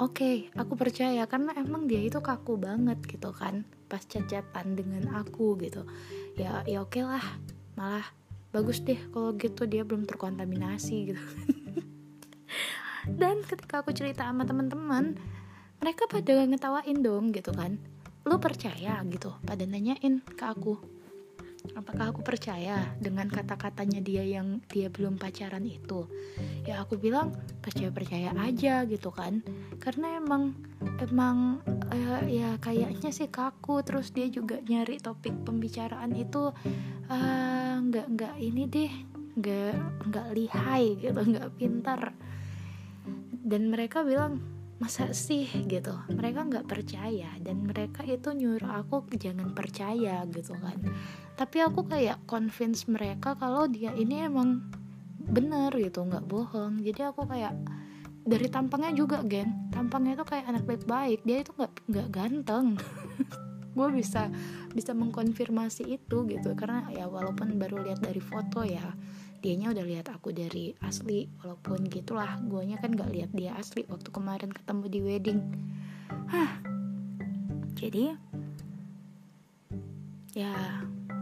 okay, 0.00 0.36
aku 0.56 0.80
percaya. 0.80 1.28
Karena 1.28 1.52
emang 1.52 1.84
dia 1.84 2.00
itu 2.00 2.24
kaku 2.24 2.56
banget 2.56 3.04
gitu 3.04 3.36
kan 3.36 3.68
pas 3.84 4.00
cacatan 4.00 4.72
dengan 4.72 5.12
aku 5.12 5.60
gitu. 5.60 5.84
Ya, 6.40 6.64
ya 6.64 6.80
oke 6.80 6.96
okay 6.96 7.04
lah, 7.04 7.24
malah 7.76 8.06
bagus 8.48 8.80
deh 8.80 8.96
kalau 9.12 9.36
gitu 9.36 9.68
dia 9.68 9.84
belum 9.84 10.08
terkontaminasi 10.08 11.12
gitu. 11.12 11.24
dan 13.16 13.40
ketika 13.46 13.80
aku 13.80 13.96
cerita 13.96 14.28
sama 14.28 14.44
teman-teman 14.44 15.16
mereka 15.78 16.10
pada 16.10 16.44
ngetawain 16.44 16.98
dong 17.00 17.30
gitu 17.30 17.54
kan. 17.54 17.78
Lu 18.26 18.36
percaya? 18.42 19.00
gitu. 19.08 19.32
Pada 19.46 19.64
nanyain 19.64 20.20
ke 20.20 20.44
aku 20.44 20.98
apakah 21.74 22.14
aku 22.14 22.22
percaya 22.22 22.94
dengan 23.02 23.26
kata-katanya 23.28 24.00
dia 24.00 24.22
yang 24.22 24.62
dia 24.70 24.88
belum 24.88 25.18
pacaran 25.18 25.66
itu? 25.66 26.06
Ya 26.64 26.80
aku 26.80 27.00
bilang 27.00 27.34
percaya 27.60 27.90
percaya 27.90 28.30
aja 28.38 28.86
gitu 28.86 29.10
kan. 29.10 29.42
Karena 29.82 30.20
emang 30.20 30.54
emang 31.02 31.60
uh, 31.90 32.22
ya 32.28 32.56
kayaknya 32.62 33.10
sih 33.10 33.28
kaku. 33.28 33.82
Terus 33.82 34.14
dia 34.14 34.30
juga 34.30 34.62
nyari 34.62 35.02
topik 35.02 35.34
pembicaraan 35.42 36.14
itu 36.14 36.54
eh, 37.10 37.74
nggak 37.82 38.06
uh, 38.06 38.12
nggak 38.14 38.34
ini 38.38 38.62
deh 38.68 38.92
nggak 39.38 39.74
nggak 40.10 40.28
lihai 40.34 40.98
gitu 40.98 41.20
nggak 41.22 41.48
pintar 41.54 42.10
dan 43.48 43.72
mereka 43.72 44.04
bilang 44.04 44.44
masa 44.78 45.10
sih? 45.10 45.48
gitu. 45.66 45.90
Mereka 46.12 46.46
nggak 46.46 46.66
percaya 46.70 47.32
dan 47.42 47.66
mereka 47.66 48.06
itu 48.06 48.30
nyuruh 48.30 48.78
aku 48.84 49.02
jangan 49.18 49.50
percaya 49.56 50.22
gitu 50.30 50.54
kan. 50.54 50.78
Tapi 51.34 51.56
aku 51.64 51.88
kayak 51.88 52.22
convince 52.28 52.86
mereka 52.86 53.34
kalau 53.34 53.66
dia 53.66 53.90
ini 53.96 54.22
emang 54.28 54.62
bener 55.18 55.74
gitu 55.74 56.06
nggak 56.06 56.28
bohong. 56.30 56.78
Jadi 56.84 57.00
aku 57.02 57.26
kayak 57.26 57.56
dari 58.28 58.46
tampangnya 58.52 58.92
juga 58.92 59.24
geng 59.24 59.72
tampangnya 59.72 60.20
tuh 60.20 60.28
kayak 60.30 60.46
anak 60.46 60.64
baik-baik. 60.68 61.24
Dia 61.26 61.42
itu 61.42 61.50
nggak 61.58 61.72
nggak 61.90 62.08
ganteng. 62.14 62.66
Gue 63.76 63.88
bisa 63.94 64.30
bisa 64.74 64.94
mengkonfirmasi 64.94 65.90
itu 65.90 66.22
gitu. 66.30 66.50
Karena 66.54 66.86
ya 66.94 67.10
walaupun 67.10 67.58
baru 67.58 67.82
lihat 67.82 67.98
dari 67.98 68.22
foto 68.22 68.62
ya 68.62 68.94
dianya 69.38 69.70
udah 69.70 69.84
lihat 69.86 70.06
aku 70.10 70.34
dari 70.34 70.74
asli 70.82 71.30
walaupun 71.42 71.86
gitulah 71.86 72.38
guanya 72.46 72.76
kan 72.82 72.94
gak 72.94 73.10
lihat 73.14 73.30
dia 73.30 73.54
asli 73.54 73.86
waktu 73.86 74.10
kemarin 74.10 74.50
ketemu 74.50 74.84
di 74.90 75.00
wedding 75.00 75.40
Hah. 76.28 76.58
jadi 77.78 78.18
ya 80.34 80.52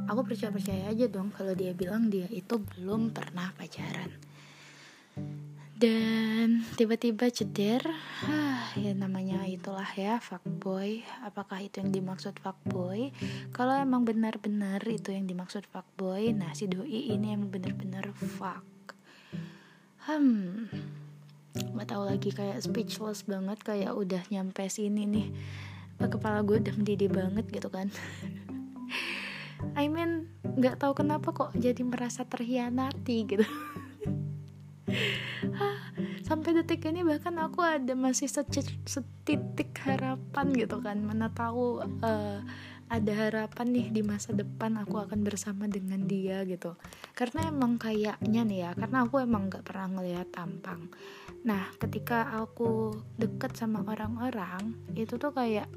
aku 0.08 0.20
percaya 0.32 0.50
percaya 0.50 0.88
aja 0.90 1.06
dong 1.12 1.28
kalau 1.30 1.52
dia 1.52 1.76
bilang 1.76 2.08
dia 2.08 2.26
itu 2.32 2.56
belum 2.56 3.12
pernah 3.12 3.52
pacaran 3.54 4.25
dan 5.76 6.64
tiba-tiba 6.80 7.28
ceder 7.28 7.84
ah, 8.24 8.72
ya 8.80 8.96
namanya 8.96 9.44
itulah 9.44 9.86
ya 9.92 10.16
fuckboy. 10.24 11.04
Apakah 11.20 11.60
itu 11.60 11.84
yang 11.84 11.92
dimaksud 11.92 12.40
fuckboy? 12.40 13.12
Kalau 13.52 13.76
emang 13.76 14.08
benar-benar 14.08 14.80
itu 14.88 15.12
yang 15.12 15.28
dimaksud 15.28 15.68
fuckboy 15.68 16.32
nah 16.32 16.56
si 16.56 16.64
doi 16.64 17.12
ini 17.12 17.36
emang 17.36 17.52
benar-benar 17.52 18.08
fuck. 18.16 18.64
Hmm 20.08 20.72
nggak 21.56 21.88
tahu 21.88 22.04
lagi 22.04 22.32
kayak 22.36 22.60
speechless 22.60 23.24
banget 23.24 23.56
kayak 23.60 23.92
udah 23.92 24.24
nyampe 24.32 24.64
sini 24.72 25.04
nih. 25.04 25.28
Kepala 26.00 26.40
gue 26.40 26.60
udah 26.60 26.74
mendidih 26.76 27.12
banget 27.12 27.48
gitu 27.52 27.68
kan. 27.68 27.92
I 29.80 29.92
mean 29.92 30.32
nggak 30.56 30.80
tahu 30.80 30.96
kenapa 30.96 31.36
kok 31.36 31.52
jadi 31.56 31.84
merasa 31.84 32.24
terhianati 32.24 33.28
gitu 33.28 33.44
sampai 36.26 36.58
detik 36.58 36.82
ini 36.90 37.06
bahkan 37.06 37.38
aku 37.38 37.62
ada 37.62 37.94
masih 37.94 38.26
setitik 38.26 39.70
harapan 39.86 40.46
gitu 40.58 40.82
kan. 40.82 40.98
Mana 40.98 41.30
tahu 41.30 41.86
uh, 42.02 42.42
ada 42.86 43.12
harapan 43.14 43.66
nih 43.70 43.86
di 43.90 44.02
masa 44.02 44.30
depan 44.34 44.78
aku 44.78 45.06
akan 45.06 45.22
bersama 45.22 45.70
dengan 45.70 46.02
dia 46.06 46.42
gitu. 46.42 46.74
Karena 47.14 47.46
emang 47.46 47.78
kayaknya 47.78 48.42
nih 48.42 48.58
ya 48.66 48.70
karena 48.74 49.06
aku 49.06 49.22
emang 49.22 49.46
nggak 49.46 49.62
pernah 49.62 49.86
ngeliat 49.98 50.28
tampang. 50.34 50.90
Nah 51.46 51.70
ketika 51.78 52.34
aku 52.34 52.94
deket 53.18 53.54
sama 53.54 53.86
orang-orang 53.86 54.74
itu 54.98 55.14
tuh 55.18 55.30
kayak 55.30 55.70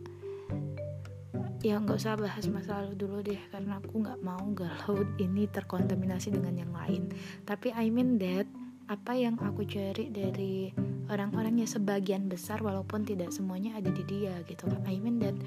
ya 1.60 1.75
nggak 1.75 2.00
usah 2.00 2.15
bahas 2.15 2.48
masa 2.48 2.79
lalu 2.79 2.96
dulu 2.96 3.18
deh 3.20 3.41
karena 3.51 3.84
aku 3.84 4.00
nggak 4.00 4.20
mau 4.24 4.46
galau 4.56 5.03
ini 5.25 5.46
terkontaminasi 5.46 6.34
dengan 6.34 6.58
yang 6.58 6.74
lain. 6.74 7.10
Tapi 7.46 7.74
I 7.74 7.89
mean 7.89 8.22
that 8.22 8.50
apa 8.89 9.13
yang 9.13 9.38
aku 9.38 9.69
cari 9.69 10.10
dari 10.10 10.74
orang-orang 11.13 11.62
yang 11.62 11.69
sebagian 11.69 12.25
besar 12.25 12.58
walaupun 12.65 13.05
tidak 13.05 13.29
semuanya 13.29 13.77
ada 13.77 13.93
di 13.93 14.01
dia 14.05 14.41
gitu 14.50 14.65
I 14.89 14.98
mean 14.98 15.22
that 15.22 15.38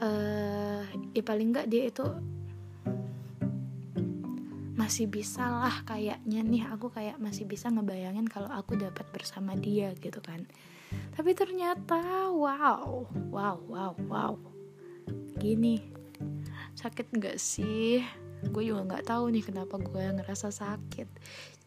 uh, 0.00 0.80
ya 1.12 1.20
paling 1.20 1.52
nggak 1.52 1.68
dia 1.68 1.92
itu 1.92 2.04
masih 4.74 5.08
bisa 5.08 5.40
lah 5.48 5.80
kayaknya 5.88 6.44
nih. 6.44 6.62
Aku 6.76 6.92
kayak 6.92 7.16
masih 7.16 7.48
bisa 7.48 7.72
ngebayangin 7.72 8.28
kalau 8.28 8.52
aku 8.52 8.76
dapat 8.76 9.06
bersama 9.16 9.56
dia 9.56 9.96
gitu 9.96 10.20
kan. 10.20 10.44
Tapi 11.16 11.32
ternyata 11.32 12.28
wow 12.28 13.08
wow 13.32 13.56
wow 13.64 13.92
wow. 14.10 14.34
Gini 15.40 15.80
sakit 16.76 17.16
nggak 17.16 17.40
sih? 17.40 18.04
Gue 18.52 18.68
juga 18.68 18.84
nggak 18.84 19.08
tahu 19.08 19.32
nih 19.32 19.44
kenapa 19.46 19.80
gue 19.80 20.04
ngerasa 20.20 20.52
sakit 20.52 21.08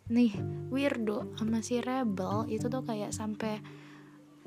nih 0.08 0.32
weirdo 0.72 1.28
sama 1.36 1.60
si 1.60 1.84
rebel 1.84 2.48
itu 2.48 2.72
tuh 2.72 2.84
kayak 2.84 3.12
sampai 3.12 3.60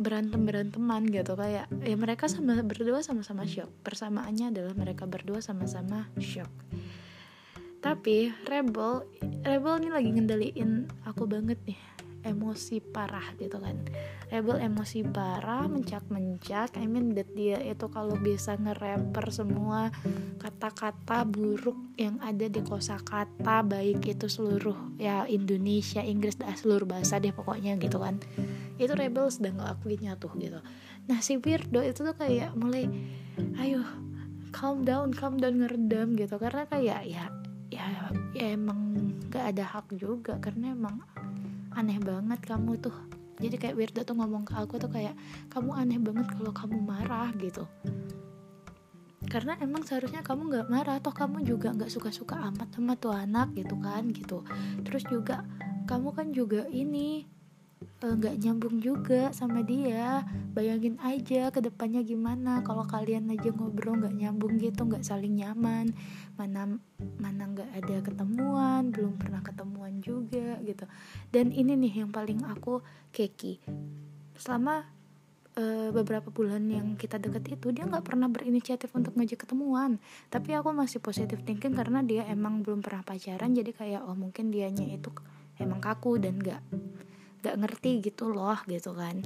berantem 0.00 0.49
beranteman 0.49 1.05
gitu. 1.12 1.37
Kayak 1.37 1.69
ya 1.85 1.97
mereka 1.97 2.26
sama 2.26 2.64
berdua 2.64 3.05
sama-sama 3.05 3.45
shock. 3.45 3.69
Persamaannya 3.85 4.52
adalah 4.52 4.73
mereka 4.73 5.05
berdua 5.05 5.45
sama-sama 5.45 6.09
shock. 6.17 6.49
Tapi 7.81 8.33
rebel 8.49 9.05
rebel 9.45 9.75
ini 9.81 9.88
lagi 9.88 10.11
ngendaliin 10.12 10.71
aku 11.09 11.25
banget 11.25 11.57
nih 11.64 11.81
emosi 12.22 12.84
parah 12.84 13.32
gitu 13.40 13.56
kan. 13.56 13.76
Rebel 14.30 14.62
emosi 14.62 15.02
parah 15.08 15.66
mencak-mencak. 15.66 16.76
I 16.78 16.86
mean 16.86 17.16
that 17.18 17.32
dia 17.34 17.58
itu 17.58 17.88
kalau 17.90 18.14
bisa 18.20 18.54
nge-rapper 18.54 19.26
semua 19.32 19.90
kata-kata 20.38 21.26
buruk 21.26 21.76
yang 21.98 22.20
ada 22.22 22.46
di 22.46 22.60
kosakata 22.62 23.64
baik 23.66 24.06
itu 24.06 24.26
seluruh 24.30 24.96
ya 25.00 25.26
Indonesia 25.26 26.04
Inggris 26.04 26.38
dan 26.38 26.54
seluruh 26.54 26.86
bahasa 26.86 27.18
deh 27.18 27.32
pokoknya 27.32 27.80
gitu 27.80 27.98
kan. 27.98 28.20
Itu 28.76 28.94
Rebel 28.96 29.28
sedang 29.32 29.60
ngelakuinnya 29.60 30.16
tuh 30.20 30.32
gitu. 30.38 30.60
Nah 31.08 31.18
si 31.24 31.40
Weirdo 31.40 31.82
itu 31.82 32.06
tuh 32.06 32.16
kayak 32.16 32.54
mulai 32.54 32.86
ayo 33.58 33.82
calm 34.54 34.84
down 34.86 35.10
calm 35.10 35.40
down 35.40 35.58
ngeredam 35.58 36.14
gitu. 36.14 36.36
Karena 36.36 36.68
kayak 36.68 37.02
ya 37.08 37.24
ya 37.70 37.86
ya 38.36 38.46
emang 38.54 38.94
gak 39.32 39.56
ada 39.56 39.64
hak 39.64 39.96
juga. 39.98 40.38
Karena 40.38 40.70
emang 40.70 41.02
aneh 41.80 41.96
banget 41.96 42.40
kamu 42.44 42.76
tuh. 42.76 42.94
Jadi 43.40 43.56
kayak 43.56 43.76
Wirda 43.80 44.00
tuh 44.04 44.20
ngomong 44.20 44.44
ke 44.44 44.52
aku 44.52 44.76
tuh 44.76 44.92
kayak 44.92 45.16
kamu 45.49 45.72
aneh 45.72 45.96
banget 45.96 46.28
kalau 46.37 46.52
kamu 46.52 46.76
marah 46.84 47.32
gitu. 47.40 47.64
Karena 49.30 49.56
emang 49.64 49.80
seharusnya 49.88 50.20
kamu 50.20 50.52
nggak 50.52 50.66
marah 50.68 51.00
toh 51.00 51.16
kamu 51.16 51.49
juga 51.49 51.72
nggak 51.72 51.88
suka-suka 51.88 52.37
amat 52.52 52.76
sama 52.76 53.00
tuh 53.00 53.16
anak 53.16 53.56
gitu 53.56 53.80
kan 53.80 54.12
gitu. 54.12 54.44
Terus 54.84 55.08
juga 55.08 55.40
kamu 55.88 56.08
kan 56.12 56.26
juga 56.37 56.68
ini 56.68 57.25
nggak 58.00 58.37
uh, 58.37 58.40
nyambung 58.40 58.76
juga 58.80 59.32
sama 59.32 59.64
dia. 59.64 60.25
Bayangin 60.52 61.00
aja 61.00 61.49
ke 61.49 61.64
depannya 61.64 62.04
gimana. 62.04 62.60
Kalau 62.60 62.84
kalian 62.84 63.32
aja 63.32 63.52
ngobrol 63.52 63.96
nggak 64.00 64.16
nyambung 64.16 64.60
gitu 64.60 64.84
nggak 64.84 65.04
saling 65.04 65.40
nyaman. 65.40 65.92
Mana 66.37 66.76
mana 67.16 67.42
nggak 67.49 67.70
ada 67.80 67.96
ketemuan 68.04 68.92
belum 68.92 69.16
pernah 69.16 69.40
ketemuan 69.40 70.00
juga 70.04 70.60
gitu. 70.60 70.84
Dan 71.32 71.52
ini 71.56 71.76
nih 71.76 72.04
yang 72.04 72.12
paling 72.12 72.44
aku 72.44 72.84
keki. 73.16 73.60
Selama 74.37 74.84
uh, 75.56 75.88
beberapa 75.92 76.28
bulan 76.28 76.68
yang 76.68 77.00
kita 77.00 77.16
deket 77.16 77.60
itu 77.60 77.72
dia 77.72 77.88
nggak 77.88 78.04
pernah 78.04 78.28
berinisiatif 78.28 78.92
untuk 78.92 79.16
ngajak 79.16 79.49
ketemuan. 79.49 79.96
Tapi 80.28 80.52
aku 80.52 80.72
masih 80.76 81.00
positif 81.00 81.40
thinking 81.49 81.72
karena 81.72 82.04
dia 82.04 82.28
emang 82.28 82.60
belum 82.60 82.84
pernah 82.84 83.00
pacaran. 83.04 83.56
Jadi 83.56 83.72
kayak 83.72 84.04
oh 84.04 84.16
mungkin 84.16 84.52
dianya 84.52 84.84
itu 84.84 85.08
emang 85.60 85.80
kaku 85.80 86.16
dan 86.16 86.40
nggak 86.40 86.60
gak 87.40 87.56
ngerti 87.61 88.00
gitu 88.04 88.30
loh 88.30 88.56
gitu 88.68 88.92
kan. 88.94 89.20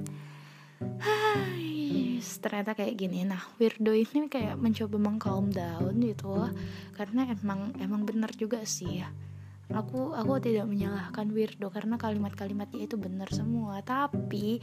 Hai, 0.99 2.19
ternyata 2.19 2.75
kayak 2.75 2.95
gini. 2.99 3.23
Nah 3.23 3.39
weirdo 3.59 3.95
ini 3.95 4.27
kayak 4.27 4.59
mencoba 4.59 4.97
mengcalm 4.99 5.47
down 5.51 5.95
gitu 6.03 6.31
loh. 6.31 6.51
Karena 6.95 7.27
emang 7.31 7.75
emang 7.79 8.03
benar 8.03 8.31
juga 8.35 8.63
sih. 8.67 9.03
Ya 9.03 9.09
aku 9.73 10.13
aku 10.13 10.37
tidak 10.37 10.69
menyalahkan 10.69 11.25
weirdo 11.33 11.73
karena 11.73 11.97
kalimat-kalimatnya 11.97 12.85
itu 12.85 12.95
benar 12.99 13.31
semua. 13.33 13.81
Tapi 13.81 14.61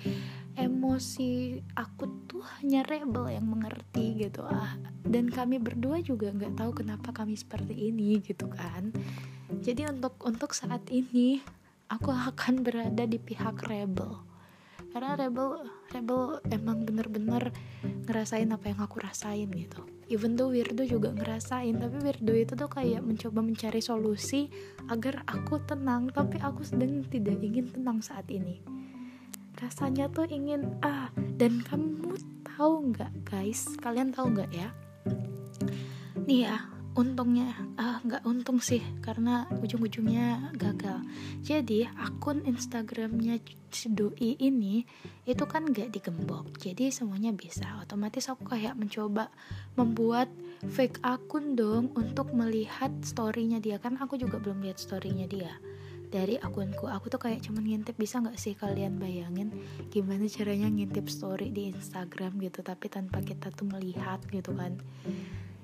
emosi 0.55 1.59
aku 1.75 2.29
tuh 2.29 2.45
hanya 2.61 2.85
rebel 2.87 3.33
yang 3.33 3.49
mengerti 3.49 4.21
gitu. 4.21 4.45
Ah 4.47 4.79
dan 5.03 5.33
kami 5.33 5.59
berdua 5.59 5.99
juga 6.05 6.31
nggak 6.31 6.55
tahu 6.61 6.85
kenapa 6.85 7.11
kami 7.11 7.35
seperti 7.35 7.91
ini 7.91 8.23
gitu 8.23 8.47
kan. 8.53 8.95
Jadi 9.61 9.91
untuk 9.91 10.17
untuk 10.23 10.55
saat 10.55 10.87
ini 10.89 11.43
aku 11.93 12.09
akan 12.09 12.65
berada 12.65 13.05
di 13.05 13.21
pihak 13.21 13.69
rebel. 13.69 14.25
Karena 14.93 15.17
rebel 15.17 15.69
rebel 15.93 16.41
emang 16.53 16.85
bener-bener 16.85 17.53
ngerasain 18.09 18.49
apa 18.53 18.73
yang 18.73 18.81
aku 18.81 19.01
rasain 19.01 19.49
gitu. 19.53 19.85
Even 20.09 20.37
though 20.37 20.53
weirdo 20.53 20.85
juga 20.85 21.13
ngerasain 21.13 21.77
tapi 21.81 21.97
weirdo 22.01 22.33
itu 22.33 22.53
tuh 22.53 22.69
kayak 22.69 23.01
mencoba 23.01 23.41
mencari 23.41 23.81
solusi 23.81 24.53
agar 24.93 25.25
aku 25.25 25.61
tenang 25.65 26.13
tapi 26.13 26.37
aku 26.41 26.65
sedang 26.65 27.05
tidak 27.09 27.41
ingin 27.41 27.69
tenang 27.73 28.05
saat 28.05 28.29
ini. 28.29 28.61
Rasanya 29.57 30.13
tuh 30.13 30.29
ingin 30.29 30.77
ah 30.85 31.09
dan 31.41 31.65
kamu 31.65 32.17
tahu 32.45 32.93
nggak 32.93 33.13
guys? 33.25 33.69
Kalian 33.81 34.13
tahu 34.13 34.37
nggak 34.37 34.51
ya? 34.53 34.69
Nih 36.29 36.45
ya 36.49 36.82
untungnya 36.93 37.57
ah 37.81 38.05
nggak 38.05 38.29
untung 38.29 38.61
sih 38.61 38.85
karena 39.01 39.49
ujung-ujungnya 39.65 40.53
gagal. 40.61 41.01
Jadi 41.41 41.89
akun 41.89 42.45
instagramnya 42.45 43.41
si 43.73 43.89
doi 43.89 44.37
ini 44.37 44.85
itu 45.25 45.45
kan 45.49 45.65
nggak 45.65 45.89
digembok. 45.89 46.53
Jadi 46.61 46.93
semuanya 46.93 47.33
bisa. 47.33 47.81
Otomatis 47.81 48.29
aku 48.29 48.45
kayak 48.45 48.77
mencoba 48.77 49.33
membuat 49.81 50.29
fake 50.69 51.01
akun 51.01 51.57
dong 51.57 51.97
untuk 51.97 52.29
melihat 52.37 52.93
storynya 53.01 53.57
dia. 53.57 53.81
Kan 53.81 53.97
aku 53.97 54.21
juga 54.21 54.37
belum 54.37 54.61
lihat 54.61 54.77
storynya 54.77 55.25
dia. 55.25 55.57
Dari 56.13 56.37
akunku. 56.37 56.93
Aku 56.93 57.09
tuh 57.09 57.17
kayak 57.17 57.41
cuman 57.41 57.65
ngintip 57.65 57.97
bisa 57.97 58.21
nggak 58.21 58.37
sih 58.37 58.53
kalian 58.53 59.01
bayangin 59.01 59.49
gimana 59.89 60.29
caranya 60.29 60.69
ngintip 60.69 61.09
story 61.09 61.49
di 61.49 61.73
Instagram 61.73 62.37
gitu 62.37 62.61
tapi 62.61 62.93
tanpa 62.93 63.25
kita 63.25 63.49
tuh 63.49 63.65
melihat 63.65 64.21
gitu 64.29 64.53
kan 64.53 64.77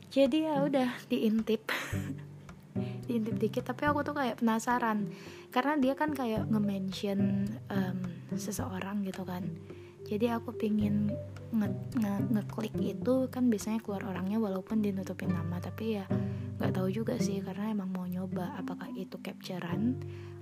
jadi 0.09 0.53
ya 0.53 0.55
udah 0.65 0.89
diintip. 1.09 1.69
Diintip 3.09 3.41
dikit 3.41 3.65
tapi 3.65 3.89
aku 3.89 4.05
tuh 4.05 4.17
kayak 4.17 4.41
penasaran. 4.41 5.09
Karena 5.49 5.81
dia 5.81 5.97
kan 5.97 6.13
kayak 6.13 6.49
nge-mention 6.53 7.49
um, 7.73 7.99
seseorang 8.37 9.01
gitu 9.05 9.25
kan. 9.25 9.49
Jadi 10.09 10.29
aku 10.33 10.57
pingin 10.57 11.13
nge 11.53 11.69
nge 11.97 12.13
ngeklik 12.33 12.77
itu 12.81 13.29
kan 13.33 13.49
biasanya 13.49 13.81
keluar 13.81 14.05
orangnya 14.09 14.41
walaupun 14.41 14.85
dinutupin 14.85 15.33
nama. 15.33 15.61
Tapi 15.61 16.01
ya 16.01 16.05
nggak 16.61 16.73
tahu 16.73 16.89
juga 16.93 17.17
sih 17.17 17.41
karena 17.41 17.73
emang 17.73 17.93
mau 17.93 18.05
nyoba 18.05 18.57
apakah 18.61 18.89
itu 18.93 19.17
capturean 19.21 19.97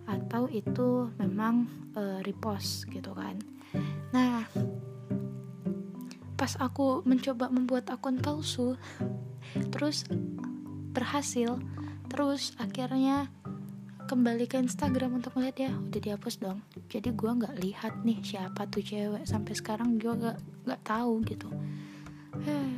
atau 0.07 0.47
itu 0.47 1.11
memang 1.19 1.67
uh, 1.99 2.23
repost 2.23 2.87
gitu 2.91 3.15
kan. 3.15 3.39
Nah 4.15 4.47
pas 6.37 6.53
aku 6.61 7.01
mencoba 7.09 7.49
membuat 7.49 7.89
akun 7.89 8.21
palsu 8.21 8.77
terus 9.71 10.05
berhasil. 10.97 11.61
Terus 12.07 12.55
akhirnya 12.57 13.29
kembali 14.07 14.47
ke 14.47 14.63
Instagram 14.63 15.19
untuk 15.19 15.35
melihat 15.37 15.69
ya 15.69 15.71
udah 15.75 16.01
dihapus 16.01 16.39
dong. 16.39 16.63
Jadi 16.89 17.13
gue 17.13 17.31
nggak 17.31 17.55
lihat 17.61 17.93
nih 18.07 18.23
siapa 18.23 18.65
tuh 18.71 18.81
cewek. 18.81 19.27
Sampai 19.27 19.53
sekarang 19.59 19.99
gue 19.99 20.15
gak 20.15 20.39
nggak 20.65 20.83
tahu 20.87 21.21
gitu. 21.27 21.51
Eh, 22.47 22.73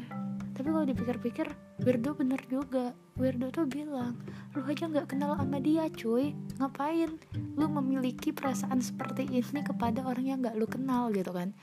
tapi 0.57 0.69
kalau 0.73 0.87
dipikir-pikir 0.89 1.47
Weirdo 1.85 2.11
bener 2.17 2.43
juga. 2.51 2.97
Weirdo 3.15 3.55
tuh 3.55 3.67
bilang 3.71 4.19
lu 4.57 4.65
aja 4.67 4.91
nggak 4.91 5.15
kenal 5.15 5.37
sama 5.39 5.63
dia 5.63 5.87
cuy. 5.93 6.35
Ngapain? 6.59 7.15
Lu 7.55 7.67
memiliki 7.71 8.35
perasaan 8.35 8.83
seperti 8.83 9.29
ini 9.31 9.61
kepada 9.63 10.03
orang 10.03 10.25
yang 10.27 10.39
nggak 10.43 10.57
lu 10.59 10.67
kenal 10.67 11.13
gitu 11.15 11.31
kan 11.31 11.55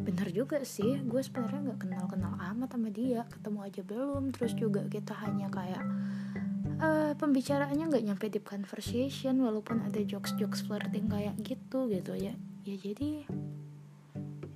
bener 0.00 0.28
juga 0.32 0.64
sih 0.64 1.00
gue 1.04 1.20
sebenarnya 1.20 1.72
nggak 1.72 1.80
kenal 1.84 2.04
kenal 2.08 2.34
amat 2.52 2.72
sama 2.72 2.88
dia 2.88 3.28
ketemu 3.28 3.58
aja 3.62 3.80
belum 3.84 4.22
terus 4.32 4.52
juga 4.56 4.80
kita 4.88 5.12
hanya 5.20 5.52
kayak 5.52 5.84
uh, 6.80 7.12
pembicaraannya 7.14 7.84
nggak 7.92 8.04
nyampe 8.04 8.26
deep 8.32 8.48
conversation 8.48 9.38
walaupun 9.44 9.84
ada 9.84 10.00
jokes 10.02 10.34
jokes 10.40 10.64
flirting 10.64 11.06
kayak 11.06 11.36
gitu 11.44 11.86
gitu 11.92 12.16
ya. 12.16 12.34
Ya 12.64 12.76
jadi 12.76 13.24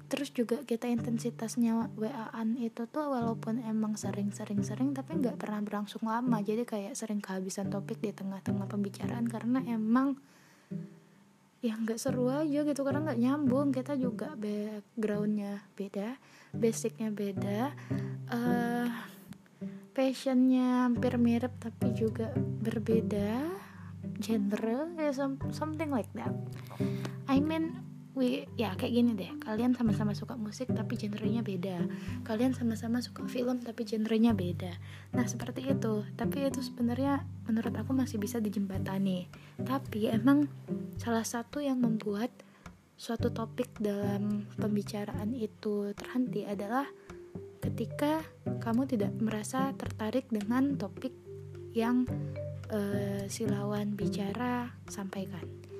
terus 0.04 0.30
juga 0.30 0.62
kita 0.62 0.86
intensitasnya 0.86 1.90
waan 1.98 2.54
itu 2.60 2.86
tuh 2.86 3.08
walaupun 3.08 3.58
emang 3.64 3.98
sering-sering-sering 3.98 4.94
tapi 4.94 5.18
nggak 5.18 5.40
pernah 5.40 5.60
berlangsung 5.64 6.04
lama. 6.04 6.40
Jadi 6.40 6.64
kayak 6.64 6.94
sering 6.96 7.20
kehabisan 7.20 7.68
topik 7.68 8.00
di 8.00 8.12
tengah-tengah 8.12 8.68
pembicaraan 8.68 9.26
karena 9.28 9.64
emang 9.68 10.16
ya 11.64 11.80
nggak 11.80 11.96
seru 11.96 12.28
aja 12.28 12.60
gitu 12.60 12.84
karena 12.84 13.00
nggak 13.08 13.20
nyambung. 13.24 13.72
Kita 13.72 13.96
juga 13.96 14.36
backgroundnya 14.36 15.64
beda 15.72 16.20
basicnya 16.52 17.08
beda 17.10 17.74
uh, 18.30 18.86
passionnya 19.90 20.86
hampir 20.86 21.18
mirip 21.18 21.50
tapi 21.58 21.90
juga 21.96 22.30
berbeda 22.36 23.48
genre 24.20 24.92
ya 25.00 25.12
something 25.50 25.90
like 25.90 26.10
that. 26.12 26.30
I 27.24 27.40
mean 27.40 27.93
we 28.14 28.46
ya 28.54 28.78
kayak 28.78 28.94
gini 28.94 29.12
deh. 29.18 29.30
Kalian 29.42 29.74
sama-sama 29.74 30.14
suka 30.14 30.38
musik 30.38 30.70
tapi 30.70 30.94
genrenya 30.94 31.42
beda. 31.42 31.82
Kalian 32.22 32.54
sama-sama 32.54 33.02
suka 33.02 33.26
film 33.26 33.60
tapi 33.60 33.82
genrenya 33.82 34.32
beda. 34.32 34.70
Nah 35.18 35.26
seperti 35.26 35.66
itu. 35.66 36.06
Tapi 36.14 36.46
itu 36.46 36.62
sebenarnya 36.62 37.26
menurut 37.50 37.74
aku 37.74 37.90
masih 37.90 38.22
bisa 38.22 38.38
dijembatani. 38.38 39.26
Tapi 39.66 40.08
emang 40.14 40.46
salah 40.96 41.26
satu 41.26 41.58
yang 41.58 41.82
membuat 41.82 42.30
suatu 42.94 43.34
topik 43.34 43.74
dalam 43.82 44.46
pembicaraan 44.54 45.34
itu 45.34 45.90
terhenti 45.98 46.46
adalah 46.46 46.86
ketika 47.58 48.22
kamu 48.62 48.86
tidak 48.86 49.10
merasa 49.18 49.74
tertarik 49.74 50.30
dengan 50.30 50.78
topik 50.78 51.10
yang 51.74 52.06
uh, 52.70 53.26
si 53.26 53.50
lawan 53.50 53.98
bicara 53.98 54.70
sampaikan 54.86 55.73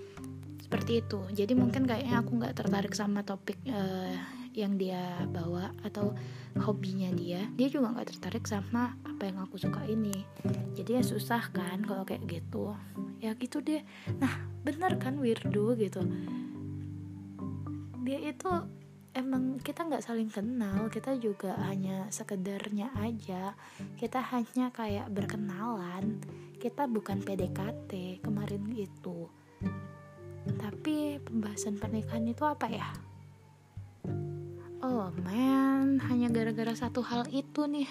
seperti 0.75 1.07
itu. 1.07 1.23
Jadi 1.31 1.55
mungkin 1.55 1.87
kayaknya 1.87 2.19
aku 2.19 2.35
nggak 2.35 2.59
tertarik 2.59 2.99
sama 2.99 3.23
topik 3.23 3.63
uh, 3.71 4.11
yang 4.59 4.75
dia 4.75 5.23
bawa 5.31 5.71
atau 5.87 6.19
hobinya 6.59 7.15
dia. 7.15 7.47
Dia 7.55 7.71
juga 7.71 7.95
nggak 7.95 8.11
tertarik 8.11 8.43
sama 8.43 8.99
apa 9.07 9.23
yang 9.31 9.39
aku 9.39 9.55
suka 9.55 9.87
ini. 9.87 10.27
Jadi 10.75 10.99
ya 10.99 11.03
susah 11.07 11.47
kan 11.55 11.79
kalau 11.87 12.03
kayak 12.03 12.27
gitu. 12.27 12.75
Ya 13.23 13.39
gitu 13.39 13.63
deh. 13.63 13.87
Nah 14.19 14.35
benar 14.67 14.99
kan 14.99 15.15
weirdo 15.23 15.79
gitu? 15.79 16.03
Dia 18.03 18.19
itu 18.27 18.51
emang 19.15 19.63
kita 19.63 19.87
nggak 19.87 20.03
saling 20.03 20.27
kenal. 20.27 20.91
Kita 20.91 21.15
juga 21.23 21.55
hanya 21.71 22.11
sekedarnya 22.11 22.91
aja. 22.99 23.55
Kita 23.95 24.19
hanya 24.35 24.75
kayak 24.75 25.07
berkenalan. 25.15 26.19
Kita 26.59 26.91
bukan 26.91 27.23
PDKT 27.23 28.19
kemarin 28.27 28.75
itu 28.75 29.31
tapi 30.61 31.17
pembahasan 31.23 31.81
pernikahan 31.81 32.29
itu 32.29 32.45
apa 32.45 32.67
ya? 32.69 32.89
Oh 34.85 35.09
man, 35.25 35.97
hanya 36.13 36.29
gara-gara 36.29 36.77
satu 36.77 37.01
hal 37.01 37.25
itu 37.33 37.65
nih. 37.65 37.89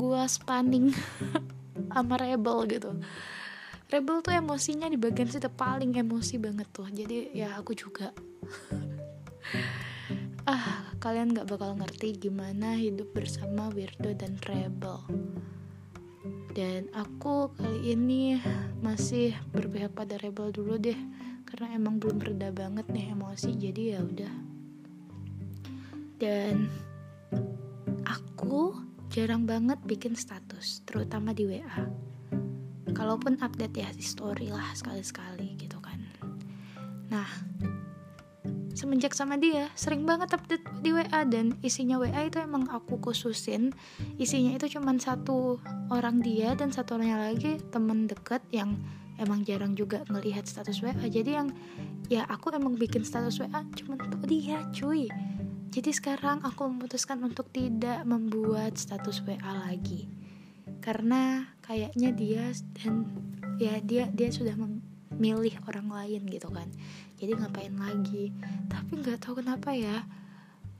Gua 0.00 0.24
spanning 0.24 0.90
sama 1.92 2.16
Rebel 2.16 2.64
gitu. 2.72 2.96
Rebel 3.86 4.24
tuh 4.24 4.34
emosinya 4.34 4.88
di 4.88 4.98
bagian 4.98 5.28
situ 5.28 5.46
paling 5.52 5.92
emosi 5.94 6.40
banget 6.40 6.66
tuh. 6.72 6.88
Jadi 6.88 7.36
ya 7.36 7.56
aku 7.58 7.76
juga. 7.76 8.12
Ah, 10.46 10.94
kalian 11.02 11.34
gak 11.34 11.50
bakal 11.50 11.74
ngerti 11.74 12.30
gimana 12.30 12.78
hidup 12.78 13.10
bersama 13.10 13.66
Weirdo 13.66 14.14
dan 14.14 14.38
Rebel. 14.46 15.02
Dan 16.54 16.86
aku 16.94 17.50
kali 17.58 17.98
ini 17.98 18.38
masih 18.78 19.34
berpihak 19.50 19.90
pada 19.90 20.14
rebel 20.22 20.54
dulu 20.54 20.78
deh 20.78 20.94
karena 21.56 21.72
emang 21.72 21.96
belum 21.96 22.20
reda 22.20 22.52
banget 22.52 22.84
nih 22.92 23.16
emosi 23.16 23.50
jadi 23.56 23.82
ya 23.96 24.00
udah. 24.04 24.34
Dan 26.20 26.68
aku 28.04 28.76
jarang 29.08 29.48
banget 29.48 29.80
bikin 29.88 30.12
status 30.12 30.84
terutama 30.84 31.32
di 31.32 31.48
WA 31.48 31.88
kalaupun 32.92 33.40
update 33.40 33.72
ya 33.72 33.88
di 33.88 34.04
story 34.04 34.52
lah 34.52 34.68
sekali-sekali 34.76 35.56
gitu 35.56 35.80
kan. 35.80 35.96
Nah 37.08 37.28
semenjak 38.76 39.16
sama 39.16 39.40
dia 39.40 39.72
sering 39.72 40.04
banget 40.04 40.36
update 40.36 40.60
di 40.84 40.92
WA 40.92 41.24
dan 41.24 41.56
isinya 41.64 41.96
WA 41.96 42.28
itu 42.28 42.36
emang 42.36 42.68
aku 42.68 43.00
khususin. 43.00 43.72
Isinya 44.20 44.52
itu 44.52 44.76
cuma 44.76 44.92
satu 45.00 45.56
orang 45.88 46.20
dia 46.20 46.52
dan 46.52 46.68
satu 46.68 47.00
orangnya 47.00 47.32
lagi 47.32 47.56
temen 47.72 48.04
deket 48.04 48.44
yang 48.52 48.76
emang 49.16 49.44
jarang 49.44 49.72
juga 49.72 50.04
ngelihat 50.08 50.44
status 50.44 50.80
WA 50.84 50.96
jadi 51.08 51.42
yang 51.42 51.48
ya 52.06 52.22
aku 52.28 52.54
emang 52.54 52.78
bikin 52.78 53.02
status 53.02 53.42
WA 53.42 53.64
cuma 53.74 53.98
untuk 53.98 54.22
dia 54.28 54.62
cuy. 54.70 55.10
Jadi 55.74 55.90
sekarang 55.92 56.40
aku 56.46 56.72
memutuskan 56.72 57.20
untuk 57.20 57.52
tidak 57.52 58.06
membuat 58.06 58.78
status 58.80 59.20
WA 59.26 59.52
lagi. 59.66 60.08
Karena 60.80 61.52
kayaknya 61.60 62.14
dia 62.14 62.44
dan 62.78 63.04
ya 63.58 63.82
dia 63.82 64.08
dia 64.08 64.28
sudah 64.30 64.54
memilih 64.56 65.58
orang 65.66 65.90
lain 65.90 66.22
gitu 66.30 66.48
kan. 66.48 66.70
Jadi 67.18 67.36
ngapain 67.36 67.74
lagi? 67.76 68.30
Tapi 68.70 69.02
nggak 69.02 69.20
tahu 69.20 69.42
kenapa 69.42 69.74
ya 69.74 70.06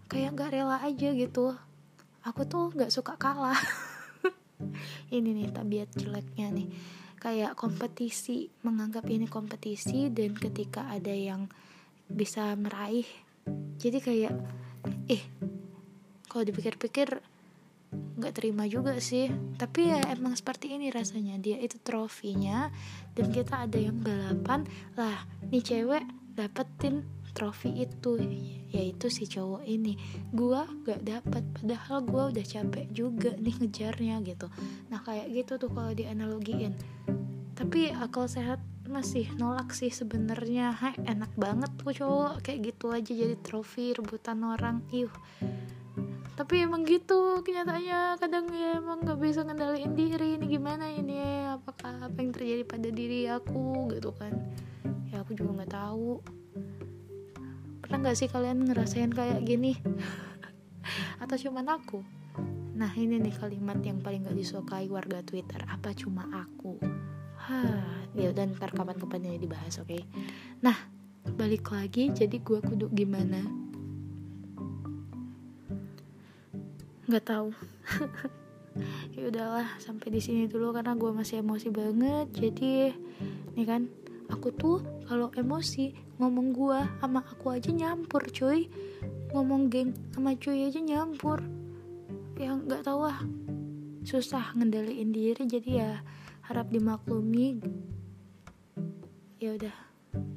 kayak 0.07 0.39
nggak 0.39 0.55
rela 0.55 0.79
aja 0.81 1.13
gitu. 1.13 1.53
Aku 2.23 2.47
tuh 2.47 2.71
nggak 2.73 2.95
suka 2.95 3.19
kalah. 3.19 3.59
Ini 5.15 5.29
nih 5.35 5.53
tabiat 5.53 5.93
jeleknya 5.93 6.49
nih 6.55 6.69
kayak 7.17 7.57
kompetisi 7.57 8.53
menganggap 8.63 9.09
ini 9.09 9.27
kompetisi 9.27 10.13
dan 10.13 10.37
ketika 10.37 10.87
ada 10.93 11.13
yang 11.13 11.49
bisa 12.07 12.55
meraih. 12.55 13.07
Jadi 13.81 13.99
kayak 13.99 14.35
eh 15.11 15.23
kalau 16.29 16.43
dipikir-pikir 16.47 17.09
nggak 18.17 18.35
terima 18.37 18.69
juga 18.69 18.99
sih. 19.01 19.31
Tapi 19.57 19.93
ya 19.93 20.01
emang 20.13 20.37
seperti 20.37 20.77
ini 20.77 20.93
rasanya. 20.93 21.41
Dia 21.41 21.59
itu 21.61 21.81
trofinya 21.81 22.69
dan 23.17 23.33
kita 23.33 23.67
ada 23.69 23.79
yang 23.81 23.99
balapan. 24.01 24.69
Lah 24.95 25.25
nih 25.49 25.65
cewek 25.65 26.05
dapetin 26.37 27.09
trofi 27.37 27.69
itu. 27.77 28.17
Yaitu 28.73 29.13
si 29.13 29.29
cowok 29.29 29.69
ini. 29.69 30.01
Gua 30.33 30.65
gak 30.89 31.05
dapet 31.05 31.45
padahal 31.53 32.01
gua 32.09 32.33
udah 32.33 32.47
capek 32.49 32.89
juga 32.89 33.37
nih 33.37 33.61
ngejarnya 33.61 34.25
gitu. 34.25 34.49
Nah 34.89 35.05
kayak 35.05 35.29
gitu 35.29 35.61
tuh 35.61 35.69
kalau 35.69 35.93
dianalogiin. 35.93 36.73
Tapi 37.53 37.93
akal 37.93 38.25
sehat 38.33 38.65
masih 38.89 39.29
nolak 39.37 39.77
sih 39.77 39.93
sebenarnya. 39.93 40.73
Enak 41.05 41.37
banget 41.37 41.69
tuh 41.77 41.93
cowok. 41.93 42.41
Kayak 42.41 42.73
gitu 42.73 42.87
aja 42.97 43.13
jadi 43.13 43.37
trofi 43.45 43.93
rebutan 43.93 44.41
orang. 44.41 44.81
Iuh 44.89 45.13
tapi 46.37 46.69
emang 46.69 46.85
gitu 46.85 47.41
kenyataannya. 47.41 48.21
Kadang 48.21 48.53
ya 48.53 48.77
emang 48.77 49.01
nggak 49.01 49.19
bisa 49.19 49.41
ngendaliin 49.41 49.97
diri. 49.97 50.37
Ini 50.37 50.45
gimana 50.45 50.85
ini? 50.93 51.49
Apakah 51.49 52.13
apa 52.13 52.17
yang 52.21 52.31
terjadi 52.37 52.63
pada 52.69 52.89
diri 52.93 53.25
aku 53.25 53.89
gitu 53.97 54.13
kan? 54.13 54.37
Ya 55.09 55.25
aku 55.25 55.33
juga 55.33 55.65
nggak 55.65 55.73
tahu 55.73 56.21
pernah 57.87 58.11
gak 58.11 58.19
sih 58.19 58.27
kalian 58.27 58.67
ngerasain 58.67 59.15
kayak 59.15 59.47
gini? 59.47 59.79
Atau 61.23 61.39
cuman 61.39 61.71
aku? 61.71 62.03
Nah 62.75 62.91
ini 62.99 63.23
nih 63.23 63.31
kalimat 63.39 63.79
yang 63.87 64.03
paling 64.03 64.27
gak 64.27 64.35
disukai 64.35 64.91
warga 64.91 65.23
twitter. 65.23 65.63
Apa 65.71 65.95
cuma 65.95 66.27
aku? 66.35 66.83
Hah, 67.39 68.11
ya 68.19 68.35
udah 68.35 68.43
ntar 68.59 68.75
kapan-kapan 68.75 69.31
ini 69.31 69.39
dibahas 69.39 69.79
oke? 69.79 69.87
Okay? 69.87 70.03
nah 70.59 70.75
balik 71.39 71.71
lagi 71.71 72.11
jadi 72.11 72.43
gue 72.43 72.59
kudu 72.59 72.91
gimana? 72.91 73.47
Nggak 77.07 77.25
tahu. 77.25 77.55
Ya 79.17 79.33
udahlah 79.33 79.65
sampai 79.81 80.13
di 80.13 80.21
sini 80.21 80.45
dulu 80.45 80.69
karena 80.77 80.93
gue 80.93 81.09
masih 81.09 81.41
emosi 81.41 81.73
banget 81.73 82.29
jadi 82.37 82.93
nih 83.57 83.65
kan 83.65 83.89
aku 84.31 84.49
tuh 84.55 84.79
kalau 85.07 85.31
emosi 85.35 85.95
ngomong 86.19 86.53
gua 86.55 86.87
sama 86.99 87.23
aku 87.23 87.55
aja 87.55 87.71
nyampur 87.71 88.23
cuy. 88.31 88.71
Ngomong 89.35 89.69
geng 89.69 89.93
sama 90.15 90.35
cuy 90.39 90.67
aja 90.67 90.81
nyampur. 90.83 91.43
Ya 92.37 92.55
nggak 92.55 92.87
tahu 92.87 93.07
ah. 93.07 93.21
Susah 94.07 94.55
ngendaliin 94.55 95.11
diri 95.11 95.45
jadi 95.47 95.71
ya 95.71 95.91
harap 96.47 96.71
dimaklumi. 96.71 97.59
Ya 99.43 99.55
udah 99.55 99.77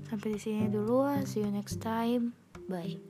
sampai 0.09 0.35
di 0.35 0.39
sini 0.41 0.69
dulu 0.69 1.05
ah. 1.05 1.21
See 1.25 1.41
you 1.41 1.49
next 1.49 1.81
time. 1.81 2.37
Bye 2.69 3.08